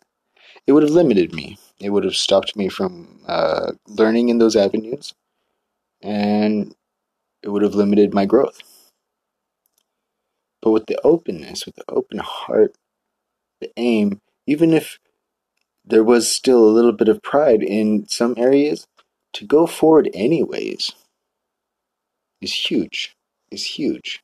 It 0.66 0.72
would 0.72 0.82
have 0.82 0.92
limited 0.92 1.32
me. 1.32 1.58
It 1.80 1.90
would 1.90 2.04
have 2.04 2.16
stopped 2.16 2.56
me 2.56 2.68
from 2.68 3.20
uh, 3.26 3.72
learning 3.86 4.28
in 4.28 4.38
those 4.38 4.56
avenues, 4.56 5.14
and 6.02 6.74
it 7.42 7.48
would 7.48 7.62
have 7.62 7.74
limited 7.74 8.14
my 8.14 8.26
growth. 8.26 8.60
But 10.62 10.70
with 10.70 10.86
the 10.86 11.00
openness, 11.04 11.66
with 11.66 11.76
the 11.76 11.84
open 11.88 12.18
heart, 12.18 12.74
the 13.60 13.70
aim, 13.76 14.20
even 14.46 14.72
if 14.72 14.98
there 15.84 16.04
was 16.04 16.30
still 16.30 16.64
a 16.64 16.70
little 16.70 16.92
bit 16.92 17.08
of 17.08 17.22
pride 17.22 17.62
in 17.62 18.06
some 18.08 18.34
areas, 18.36 18.86
to 19.34 19.46
go 19.46 19.66
forward 19.66 20.10
anyways 20.12 20.92
is 22.40 22.52
huge. 22.52 23.14
Is 23.50 23.64
huge. 23.64 24.20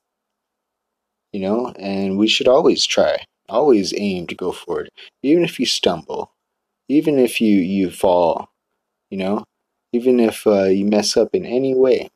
You 1.33 1.41
know, 1.41 1.73
and 1.79 2.17
we 2.19 2.29
should 2.29 2.49
always 2.49 2.87
try, 2.87 3.25
always 3.49 3.95
aim 3.97 4.27
to 4.29 4.35
go 4.35 4.53
forward, 4.53 4.91
even 5.23 5.45
if 5.45 5.61
you 5.61 5.67
stumble, 5.67 6.33
even 6.89 7.19
if 7.19 7.41
you 7.41 7.57
you 7.57 7.91
fall, 7.91 8.51
you 9.11 9.19
know, 9.19 9.45
even 9.93 10.21
if 10.21 10.47
uh, 10.47 10.65
you 10.65 10.87
mess 10.87 11.17
up 11.17 11.31
in 11.35 11.47
any 11.47 11.75
way. 11.75 12.11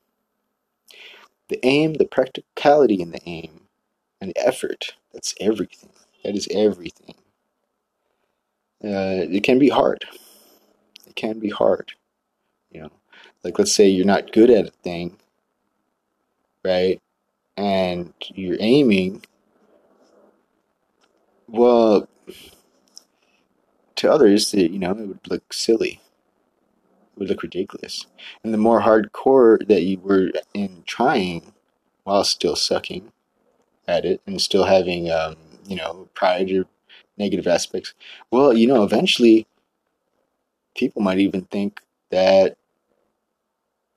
The 1.48 1.64
aim, 1.66 1.94
the 1.94 2.06
practicality 2.06 3.00
in 3.02 3.10
the 3.12 3.20
aim, 3.26 3.62
and 4.20 4.32
effort. 4.36 4.94
That's 5.12 5.34
everything. 5.40 5.90
That 6.24 6.36
is 6.36 6.48
everything. 6.50 7.14
Uh, 8.84 9.28
it 9.30 9.42
can 9.42 9.58
be 9.58 9.68
hard. 9.68 10.04
It 11.06 11.16
can 11.16 11.38
be 11.38 11.50
hard. 11.50 11.92
You 12.70 12.82
know, 12.82 12.90
like 13.44 13.58
let's 13.58 13.74
say 13.74 13.88
you're 13.88 14.06
not 14.06 14.32
good 14.32 14.50
at 14.50 14.66
a 14.68 14.70
thing, 14.70 15.16
right? 16.64 16.98
And 17.56 18.14
you're 18.34 18.56
aiming. 18.60 19.22
Well, 21.52 22.08
to 23.96 24.10
others, 24.10 24.54
you 24.54 24.78
know, 24.78 24.92
it 24.92 25.08
would 25.08 25.28
look 25.28 25.52
silly. 25.52 26.00
It 27.12 27.18
would 27.18 27.28
look 27.28 27.42
ridiculous. 27.42 28.06
And 28.44 28.54
the 28.54 28.58
more 28.58 28.80
hardcore 28.82 29.66
that 29.66 29.82
you 29.82 29.98
were 29.98 30.30
in 30.54 30.84
trying 30.86 31.52
while 32.04 32.22
still 32.22 32.54
sucking 32.54 33.12
at 33.88 34.04
it 34.04 34.20
and 34.26 34.40
still 34.40 34.64
having, 34.64 35.10
um, 35.10 35.34
you 35.66 35.74
know, 35.74 36.08
pride 36.14 36.52
or 36.52 36.66
negative 37.18 37.48
aspects, 37.48 37.94
well, 38.30 38.52
you 38.56 38.68
know, 38.68 38.84
eventually 38.84 39.48
people 40.76 41.02
might 41.02 41.18
even 41.18 41.42
think 41.46 41.80
that 42.10 42.56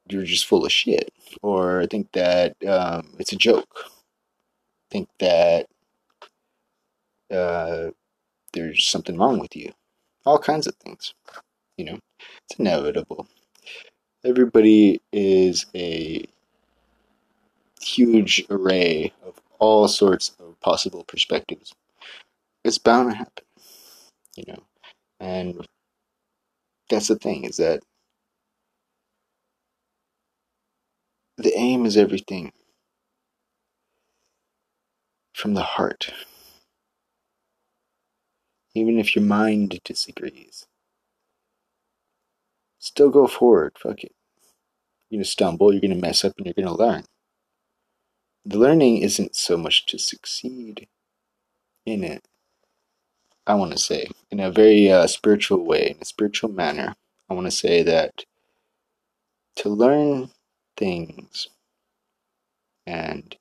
you're 0.10 0.24
just 0.24 0.48
full 0.48 0.66
of 0.66 0.72
shit 0.72 1.14
or 1.44 1.86
think 1.86 2.12
that 2.14 2.56
um, 2.66 3.14
it's 3.20 3.32
a 3.32 3.38
joke. 3.38 3.92
Think 4.90 5.08
that 5.20 5.68
uh, 7.32 7.92
there's 8.54 8.86
something 8.86 9.18
wrong 9.18 9.40
with 9.40 9.56
you. 9.56 9.74
All 10.26 10.40
kinds 10.40 10.68
of 10.68 10.76
things. 10.76 11.14
You 11.78 11.86
know, 11.86 12.00
it's 12.50 12.60
inevitable. 12.60 13.28
Everybody 14.24 15.02
is 15.12 15.66
a 15.76 16.26
huge 17.82 18.46
array 18.50 19.14
of 19.26 19.42
all 19.60 19.88
sorts 19.88 20.36
of 20.40 20.60
possible 20.62 21.04
perspectives. 21.06 21.74
It's 22.64 22.78
bound 22.78 23.12
to 23.12 23.18
happen, 23.18 23.46
you 24.36 24.46
know. 24.48 24.64
And 25.20 25.68
that's 26.90 27.08
the 27.08 27.16
thing 27.16 27.46
is 27.46 27.58
that 27.58 27.82
the 31.38 31.54
aim 31.58 31.86
is 31.86 31.98
everything 31.98 32.52
from 35.34 35.54
the 35.54 35.64
heart. 35.64 36.12
Even 38.76 39.00
if 39.00 39.16
your 39.16 39.26
mind 39.26 39.80
disagrees, 39.84 40.66
still 42.80 43.10
go 43.10 43.28
forward. 43.28 43.78
Fuck 43.78 44.04
it. 44.04 44.14
You're 45.10 45.20
going 45.20 45.26
to 45.26 45.30
stumble, 45.30 45.72
you're 45.72 45.82
going 45.82 45.94
to 45.94 46.02
mess 46.02 46.26
up, 46.26 46.34
and 46.38 46.48
you're 46.48 46.54
going 46.54 46.68
to 46.68 46.84
learn. 46.84 47.04
The 48.46 48.58
learning 48.58 48.98
isn't 48.98 49.36
so 49.36 49.58
much 49.58 49.86
to 49.88 50.00
succeed 50.00 50.88
in 51.86 52.04
it, 52.04 52.28
I 53.46 53.56
want 53.56 53.74
to 53.74 53.78
say, 53.78 54.08
in 54.32 54.40
a 54.40 54.52
very 54.52 54.92
uh, 54.92 55.08
spiritual 55.08 55.64
way, 55.66 55.92
in 55.92 55.98
a 56.02 56.06
spiritual 56.06 56.50
manner. 56.50 56.96
I 57.30 57.36
want 57.36 57.46
to 57.48 57.52
say 57.52 57.84
that 57.84 58.26
to 59.58 59.70
learn 59.70 60.32
things 60.78 61.48
and 62.88 63.36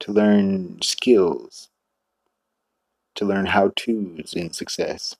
to 0.00 0.12
learn 0.12 0.80
skills, 0.82 1.69
to 3.16 3.24
learn 3.24 3.46
how 3.46 3.72
to's 3.76 4.34
in 4.34 4.52
success. 4.52 5.16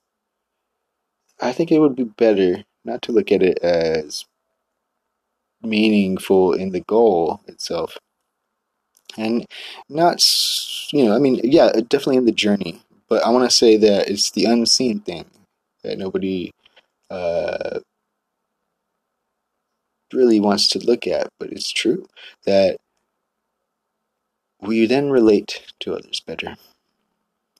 I 1.40 1.52
think 1.52 1.72
it 1.72 1.78
would 1.78 1.96
be 1.96 2.04
better 2.04 2.64
not 2.84 3.02
to 3.02 3.12
look 3.12 3.32
at 3.32 3.42
it 3.42 3.58
as 3.58 4.24
meaningful 5.62 6.52
in 6.52 6.70
the 6.70 6.80
goal 6.80 7.40
itself. 7.46 7.98
And 9.18 9.44
not, 9.88 10.24
you 10.92 11.04
know, 11.04 11.14
I 11.14 11.18
mean, 11.18 11.40
yeah, 11.42 11.72
definitely 11.72 12.16
in 12.16 12.26
the 12.26 12.32
journey, 12.32 12.80
but 13.08 13.24
I 13.24 13.30
want 13.30 13.48
to 13.50 13.56
say 13.56 13.76
that 13.76 14.08
it's 14.08 14.30
the 14.30 14.44
unseen 14.44 15.00
thing 15.00 15.26
that 15.82 15.98
nobody 15.98 16.52
uh, 17.10 17.80
really 20.12 20.40
wants 20.40 20.68
to 20.68 20.78
look 20.78 21.06
at, 21.06 21.28
but 21.38 21.50
it's 21.50 21.72
true 21.72 22.06
that 22.44 22.76
we 24.60 24.86
then 24.86 25.10
relate 25.10 25.72
to 25.80 25.94
others 25.94 26.20
better. 26.20 26.56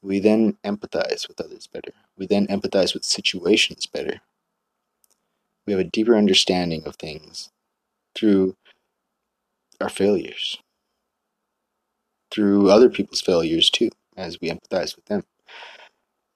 We 0.02 0.18
then 0.18 0.56
empathize 0.64 1.28
with 1.28 1.40
others 1.40 1.66
better. 1.66 1.92
We 2.16 2.26
then 2.26 2.46
empathize 2.46 2.94
with 2.94 3.04
situations 3.04 3.86
better. 3.86 4.20
We 5.66 5.72
have 5.72 5.80
a 5.80 5.84
deeper 5.84 6.16
understanding 6.16 6.84
of 6.86 6.96
things 6.96 7.50
through 8.14 8.56
our 9.80 9.88
failures, 9.88 10.58
through 12.30 12.70
other 12.70 12.88
people's 12.88 13.20
failures 13.20 13.70
too, 13.70 13.90
as 14.16 14.40
we 14.40 14.50
empathize 14.50 14.96
with 14.96 15.06
them, 15.06 15.24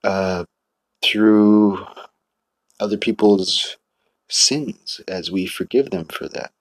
uh, 0.04 0.44
through 1.02 1.86
other 2.80 2.98
people's 2.98 3.76
sins 4.28 5.00
as 5.08 5.30
we 5.30 5.46
forgive 5.46 5.90
them 5.90 6.06
for 6.06 6.28
that. 6.28 6.52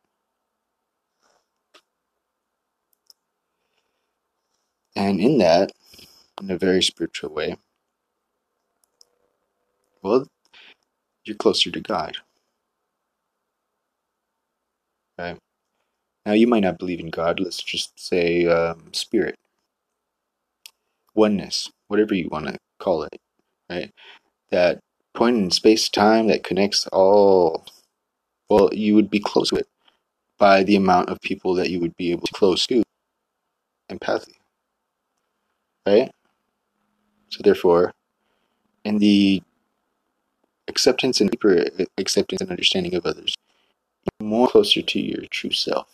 And 4.96 5.20
in 5.20 5.38
that, 5.40 5.72
in 6.44 6.52
a 6.52 6.58
very 6.58 6.84
spiritual 6.84 7.34
way, 7.34 7.56
well, 10.02 10.28
you're 11.24 11.38
closer 11.38 11.72
to 11.72 11.80
God. 11.80 12.18
Right? 15.18 15.38
Now, 16.26 16.34
you 16.34 16.48
might 16.48 16.64
not 16.64 16.78
believe 16.78 17.00
in 17.00 17.10
God. 17.10 17.40
Let's 17.40 17.62
just 17.62 17.98
say 18.00 18.46
um, 18.46 18.92
spirit, 18.94 19.36
oneness, 21.16 21.72
whatever 21.88 22.14
you 22.14 22.28
want 22.30 22.48
to 22.48 22.58
call 22.80 23.04
it. 23.04 23.16
Right? 23.70 23.92
That 24.50 24.80
point 25.14 25.38
in 25.38 25.52
space 25.52 25.88
time 25.90 26.28
that 26.28 26.44
connects 26.44 26.88
all, 26.88 27.66
well, 28.50 28.70
you 28.74 28.96
would 28.96 29.10
be 29.10 29.20
close 29.20 29.50
to 29.50 29.58
it 29.58 29.68
by 30.38 30.64
the 30.64 30.76
amount 30.76 31.10
of 31.10 31.22
people 31.22 31.54
that 31.56 31.70
you 31.70 31.80
would 31.80 31.96
be 31.96 32.12
able 32.12 32.28
to 32.28 32.34
close 32.34 32.68
to 32.68 32.84
empathy. 33.90 34.36
Right? 35.88 36.12
So 37.34 37.40
therefore, 37.44 37.96
in 38.86 39.00
the 39.00 39.42
acceptance 40.68 41.20
and 41.20 41.32
deeper 41.32 41.66
acceptance 41.98 42.42
and 42.42 42.52
understanding 42.52 42.94
of 42.94 43.08
others, 43.08 43.34
more 44.22 44.48
closer 44.48 44.84
to 44.84 45.00
your 45.00 45.26
true 45.32 45.50
self. 45.50 45.88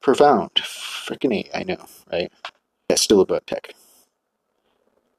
Profound. 0.00 0.50
Freaking 0.56 1.32
A, 1.32 1.56
I 1.56 1.62
know, 1.62 1.86
right? 2.10 2.32
That's 2.88 3.02
still 3.02 3.20
about 3.20 3.46
tech. 3.46 3.76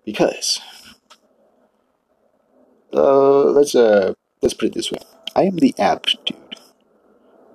Because 0.03 0.59
uh, 2.91 3.45
let's 3.51 3.73
uh 3.73 4.13
let's 4.41 4.53
put 4.53 4.65
it 4.65 4.73
this 4.73 4.91
way. 4.91 4.99
I 5.33 5.43
am 5.43 5.55
the 5.55 5.73
app, 5.79 6.07
dude. 6.25 6.57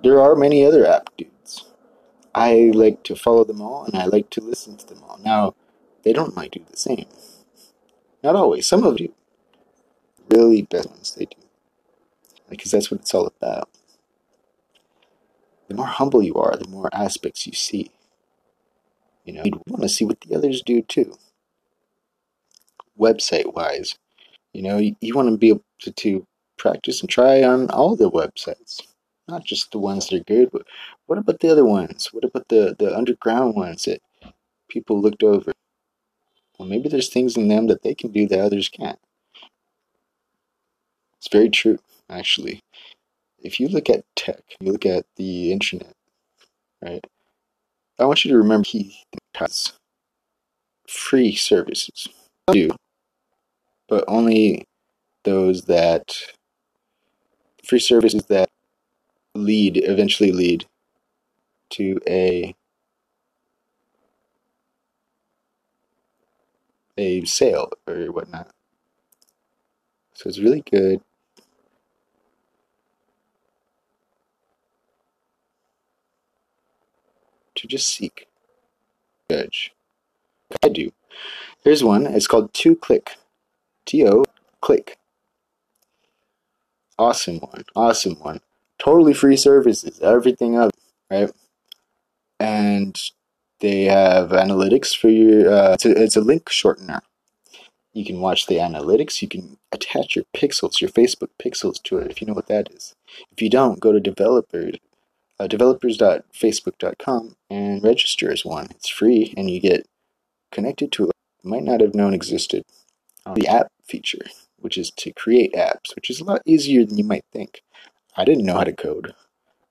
There 0.01 0.19
are 0.19 0.35
many 0.35 0.65
other 0.65 0.87
app 0.87 1.15
dudes 1.15 1.38
I 2.39 2.71
like 2.73 3.03
to 3.03 3.17
follow 3.17 3.43
them 3.43 3.61
all 3.61 3.83
and 3.83 3.95
I 3.95 4.05
like 4.05 4.29
to 4.29 4.41
listen 4.41 4.77
to 4.77 4.87
them 4.87 5.03
all. 5.03 5.19
Now, 5.23 5.55
they 6.03 6.13
don't 6.13 6.37
like 6.37 6.51
do 6.51 6.63
the 6.71 6.77
same. 6.77 7.05
Not 8.23 8.37
always. 8.37 8.65
Some 8.65 8.85
of 8.85 8.97
you 8.99 9.13
really 10.29 10.61
best 10.61 10.89
ones 10.89 11.13
they 11.15 11.25
do. 11.25 11.37
Because 12.49 12.71
that's 12.71 12.89
what 12.89 13.01
it's 13.01 13.13
all 13.13 13.27
about. 13.27 13.69
The 15.67 15.75
more 15.75 15.85
humble 15.85 16.23
you 16.23 16.35
are, 16.35 16.55
the 16.55 16.69
more 16.69 16.89
aspects 16.93 17.45
you 17.45 17.51
see. 17.53 17.91
You 19.25 19.33
know, 19.33 19.43
you 19.43 19.61
want 19.67 19.83
to 19.83 19.89
see 19.89 20.05
what 20.05 20.21
the 20.21 20.35
others 20.35 20.61
do 20.61 20.81
too. 20.81 21.15
Website 22.97 23.53
wise, 23.53 23.97
you 24.53 24.61
know, 24.61 24.77
you, 24.77 24.95
you 25.01 25.13
want 25.13 25.29
to 25.29 25.37
be 25.37 25.49
able 25.49 25.65
to, 25.81 25.91
to 25.91 26.25
practice 26.57 27.01
and 27.01 27.09
try 27.09 27.43
on 27.43 27.69
all 27.69 27.95
the 27.97 28.09
websites, 28.09 28.81
not 29.29 29.45
just 29.45 29.71
the 29.71 29.79
ones 29.79 30.07
that 30.07 30.21
are 30.21 30.23
good, 30.23 30.49
but 30.51 30.63
what 31.05 31.17
about 31.17 31.39
the 31.39 31.49
other 31.49 31.65
ones? 31.65 32.09
What 32.11 32.23
about 32.23 32.47
the, 32.49 32.75
the 32.77 32.95
underground 32.95 33.55
ones 33.55 33.85
that 33.85 34.01
people 34.69 35.01
looked 35.01 35.23
over? 35.23 35.51
Well, 36.57 36.67
maybe 36.67 36.89
there's 36.89 37.09
things 37.09 37.37
in 37.37 37.47
them 37.47 37.67
that 37.67 37.83
they 37.83 37.95
can 37.95 38.11
do 38.11 38.27
that 38.27 38.39
others 38.39 38.69
can't. 38.69 38.99
It's 41.17 41.29
very 41.31 41.49
true, 41.49 41.79
actually. 42.09 42.59
If 43.39 43.59
you 43.59 43.67
look 43.69 43.89
at 43.89 44.03
tech, 44.15 44.41
you 44.59 44.71
look 44.71 44.85
at 44.85 45.05
the 45.15 45.51
internet, 45.51 45.93
right? 46.81 47.05
I 47.97 48.05
want 48.05 48.23
you 48.25 48.31
to 48.31 48.37
remember 48.37 48.67
he 48.67 48.97
has 49.35 49.73
free 50.87 51.35
services. 51.35 52.07
Do, 52.51 52.71
but 53.87 54.03
only 54.07 54.65
those 55.23 55.63
that 55.63 56.15
free 57.63 57.79
services 57.79 58.25
that 58.25 58.49
lead 59.39 59.77
eventually 59.77 60.31
lead 60.31 60.65
to 61.71 61.99
a 62.07 62.55
a 66.97 67.23
sale 67.25 67.71
or 67.87 68.11
whatnot. 68.11 68.49
So 70.13 70.27
it's 70.27 70.39
really 70.39 70.61
good. 70.69 71.01
To 77.55 77.67
just 77.67 77.89
seek, 77.89 78.27
judge. 79.29 79.73
I 80.63 80.69
do. 80.69 80.91
Here's 81.63 81.83
one. 81.83 82.05
It's 82.05 82.27
called 82.27 82.53
Two 82.53 82.75
Click. 82.75 83.17
T 83.85 84.05
O 84.07 84.23
Click. 84.61 84.97
Awesome 86.97 87.39
one. 87.39 87.65
Awesome 87.75 88.15
one. 88.15 88.41
Totally 88.79 89.13
free 89.13 89.37
services. 89.37 89.99
Everything 90.01 90.57
up, 90.57 90.71
right? 91.11 91.31
And 92.39 92.99
they 93.59 93.83
have 93.85 94.29
analytics 94.29 94.95
for 94.95 95.09
your. 95.09 95.51
Uh, 95.51 95.73
it's, 95.73 95.85
a, 95.85 96.03
it's 96.03 96.15
a 96.15 96.21
link 96.21 96.45
shortener. 96.45 97.01
You 97.93 98.05
can 98.05 98.21
watch 98.21 98.47
the 98.47 98.55
analytics. 98.55 99.21
You 99.21 99.27
can 99.27 99.57
attach 99.71 100.15
your 100.15 100.25
pixels, 100.35 100.79
your 100.79 100.89
Facebook 100.89 101.29
pixels 101.39 101.81
to 101.83 101.97
it 101.97 102.11
if 102.11 102.21
you 102.21 102.27
know 102.27 102.33
what 102.33 102.47
that 102.47 102.69
is. 102.71 102.95
If 103.31 103.41
you 103.41 103.49
don't, 103.49 103.79
go 103.79 103.91
to 103.91 103.99
developers, 103.99 104.75
uh, 105.39 105.47
developers.facebook.com 105.47 107.35
and 107.49 107.83
register 107.83 108.31
as 108.31 108.45
one. 108.45 108.67
It's 108.71 108.89
free 108.89 109.33
and 109.35 109.49
you 109.49 109.59
get 109.59 109.87
connected 110.51 110.91
to 110.93 111.05
it. 111.09 111.11
You 111.43 111.49
might 111.49 111.63
not 111.63 111.81
have 111.81 111.95
known 111.95 112.13
existed. 112.13 112.63
the 113.35 113.47
app 113.47 113.67
feature, 113.83 114.25
which 114.59 114.77
is 114.77 114.91
to 114.91 115.11
create 115.11 115.53
apps, 115.53 115.95
which 115.95 116.09
is 116.09 116.19
a 116.19 116.23
lot 116.23 116.41
easier 116.45 116.85
than 116.85 116.97
you 116.97 117.03
might 117.03 117.25
think. 117.33 117.61
I 118.19 118.25
didn't 118.25 118.45
know 118.45 118.57
how 118.57 118.65
to 118.65 118.73
code, 118.73 119.15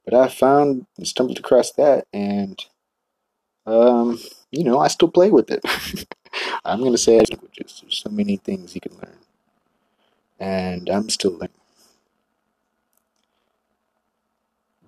but 0.06 0.14
I 0.14 0.28
found 0.28 0.86
and 0.96 1.06
stumbled 1.06 1.38
across 1.38 1.70
that 1.72 2.06
and 2.14 2.58
um, 3.66 4.18
you 4.50 4.64
know, 4.64 4.78
I 4.78 4.88
still 4.88 5.10
play 5.10 5.30
with 5.30 5.50
it. 5.50 5.60
I'm 6.64 6.82
gonna 6.82 6.96
say 6.96 7.18
languages. 7.18 7.80
There's 7.82 7.98
so 7.98 8.08
many 8.08 8.38
things 8.38 8.74
you 8.74 8.80
can 8.80 8.94
learn, 8.94 9.18
and 10.40 10.88
I'm 10.88 11.10
still 11.10 11.32
learning. 11.32 11.50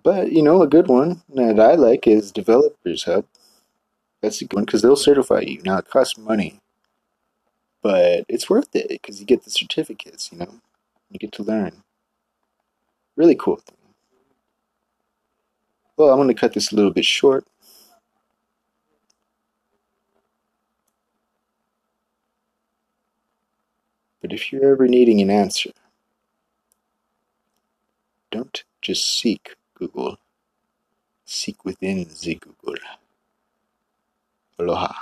But 0.03 0.33
you 0.33 0.42
know, 0.42 0.62
a 0.62 0.66
good 0.66 0.88
one 0.88 1.23
that 1.35 1.61
I 1.61 1.75
like 1.75 2.07
is 2.07 2.33
Developers 2.33 3.05
Hub. 3.05 3.27
That's 4.23 4.40
a 4.40 4.46
good 4.46 4.57
one 4.57 4.64
because 4.64 4.81
they'll 4.81 4.96
certify 4.96 5.40
you. 5.40 5.61
Now 5.62 5.77
it 5.77 5.90
costs 5.90 6.16
money, 6.16 6.61
but 7.83 8.25
it's 8.27 8.49
worth 8.49 8.75
it 8.75 8.88
because 8.88 9.20
you 9.20 9.27
get 9.27 9.44
the 9.44 9.51
certificates. 9.51 10.33
You 10.33 10.38
know, 10.38 10.55
you 11.11 11.18
get 11.18 11.33
to 11.33 11.42
learn. 11.42 11.83
Really 13.20 13.35
cool. 13.35 13.61
Well, 15.98 16.09
I'm 16.09 16.16
going 16.16 16.28
to 16.28 16.35
cut 16.35 16.54
this 16.54 16.72
a 16.72 16.74
little 16.74 16.90
bit 16.90 17.04
short. 17.04 17.46
But 24.22 24.33
if 24.33 24.50
you're 24.50 24.72
ever 24.72 24.88
needing 24.88 25.20
an 25.20 25.28
answer, 25.28 25.68
don't 28.30 28.64
just 28.80 29.20
seek 29.20 29.54
Google, 29.74 30.16
seek 31.26 31.62
within 31.62 32.06
the 32.22 32.37
Google. 32.37 32.80
Aloha. 34.59 34.94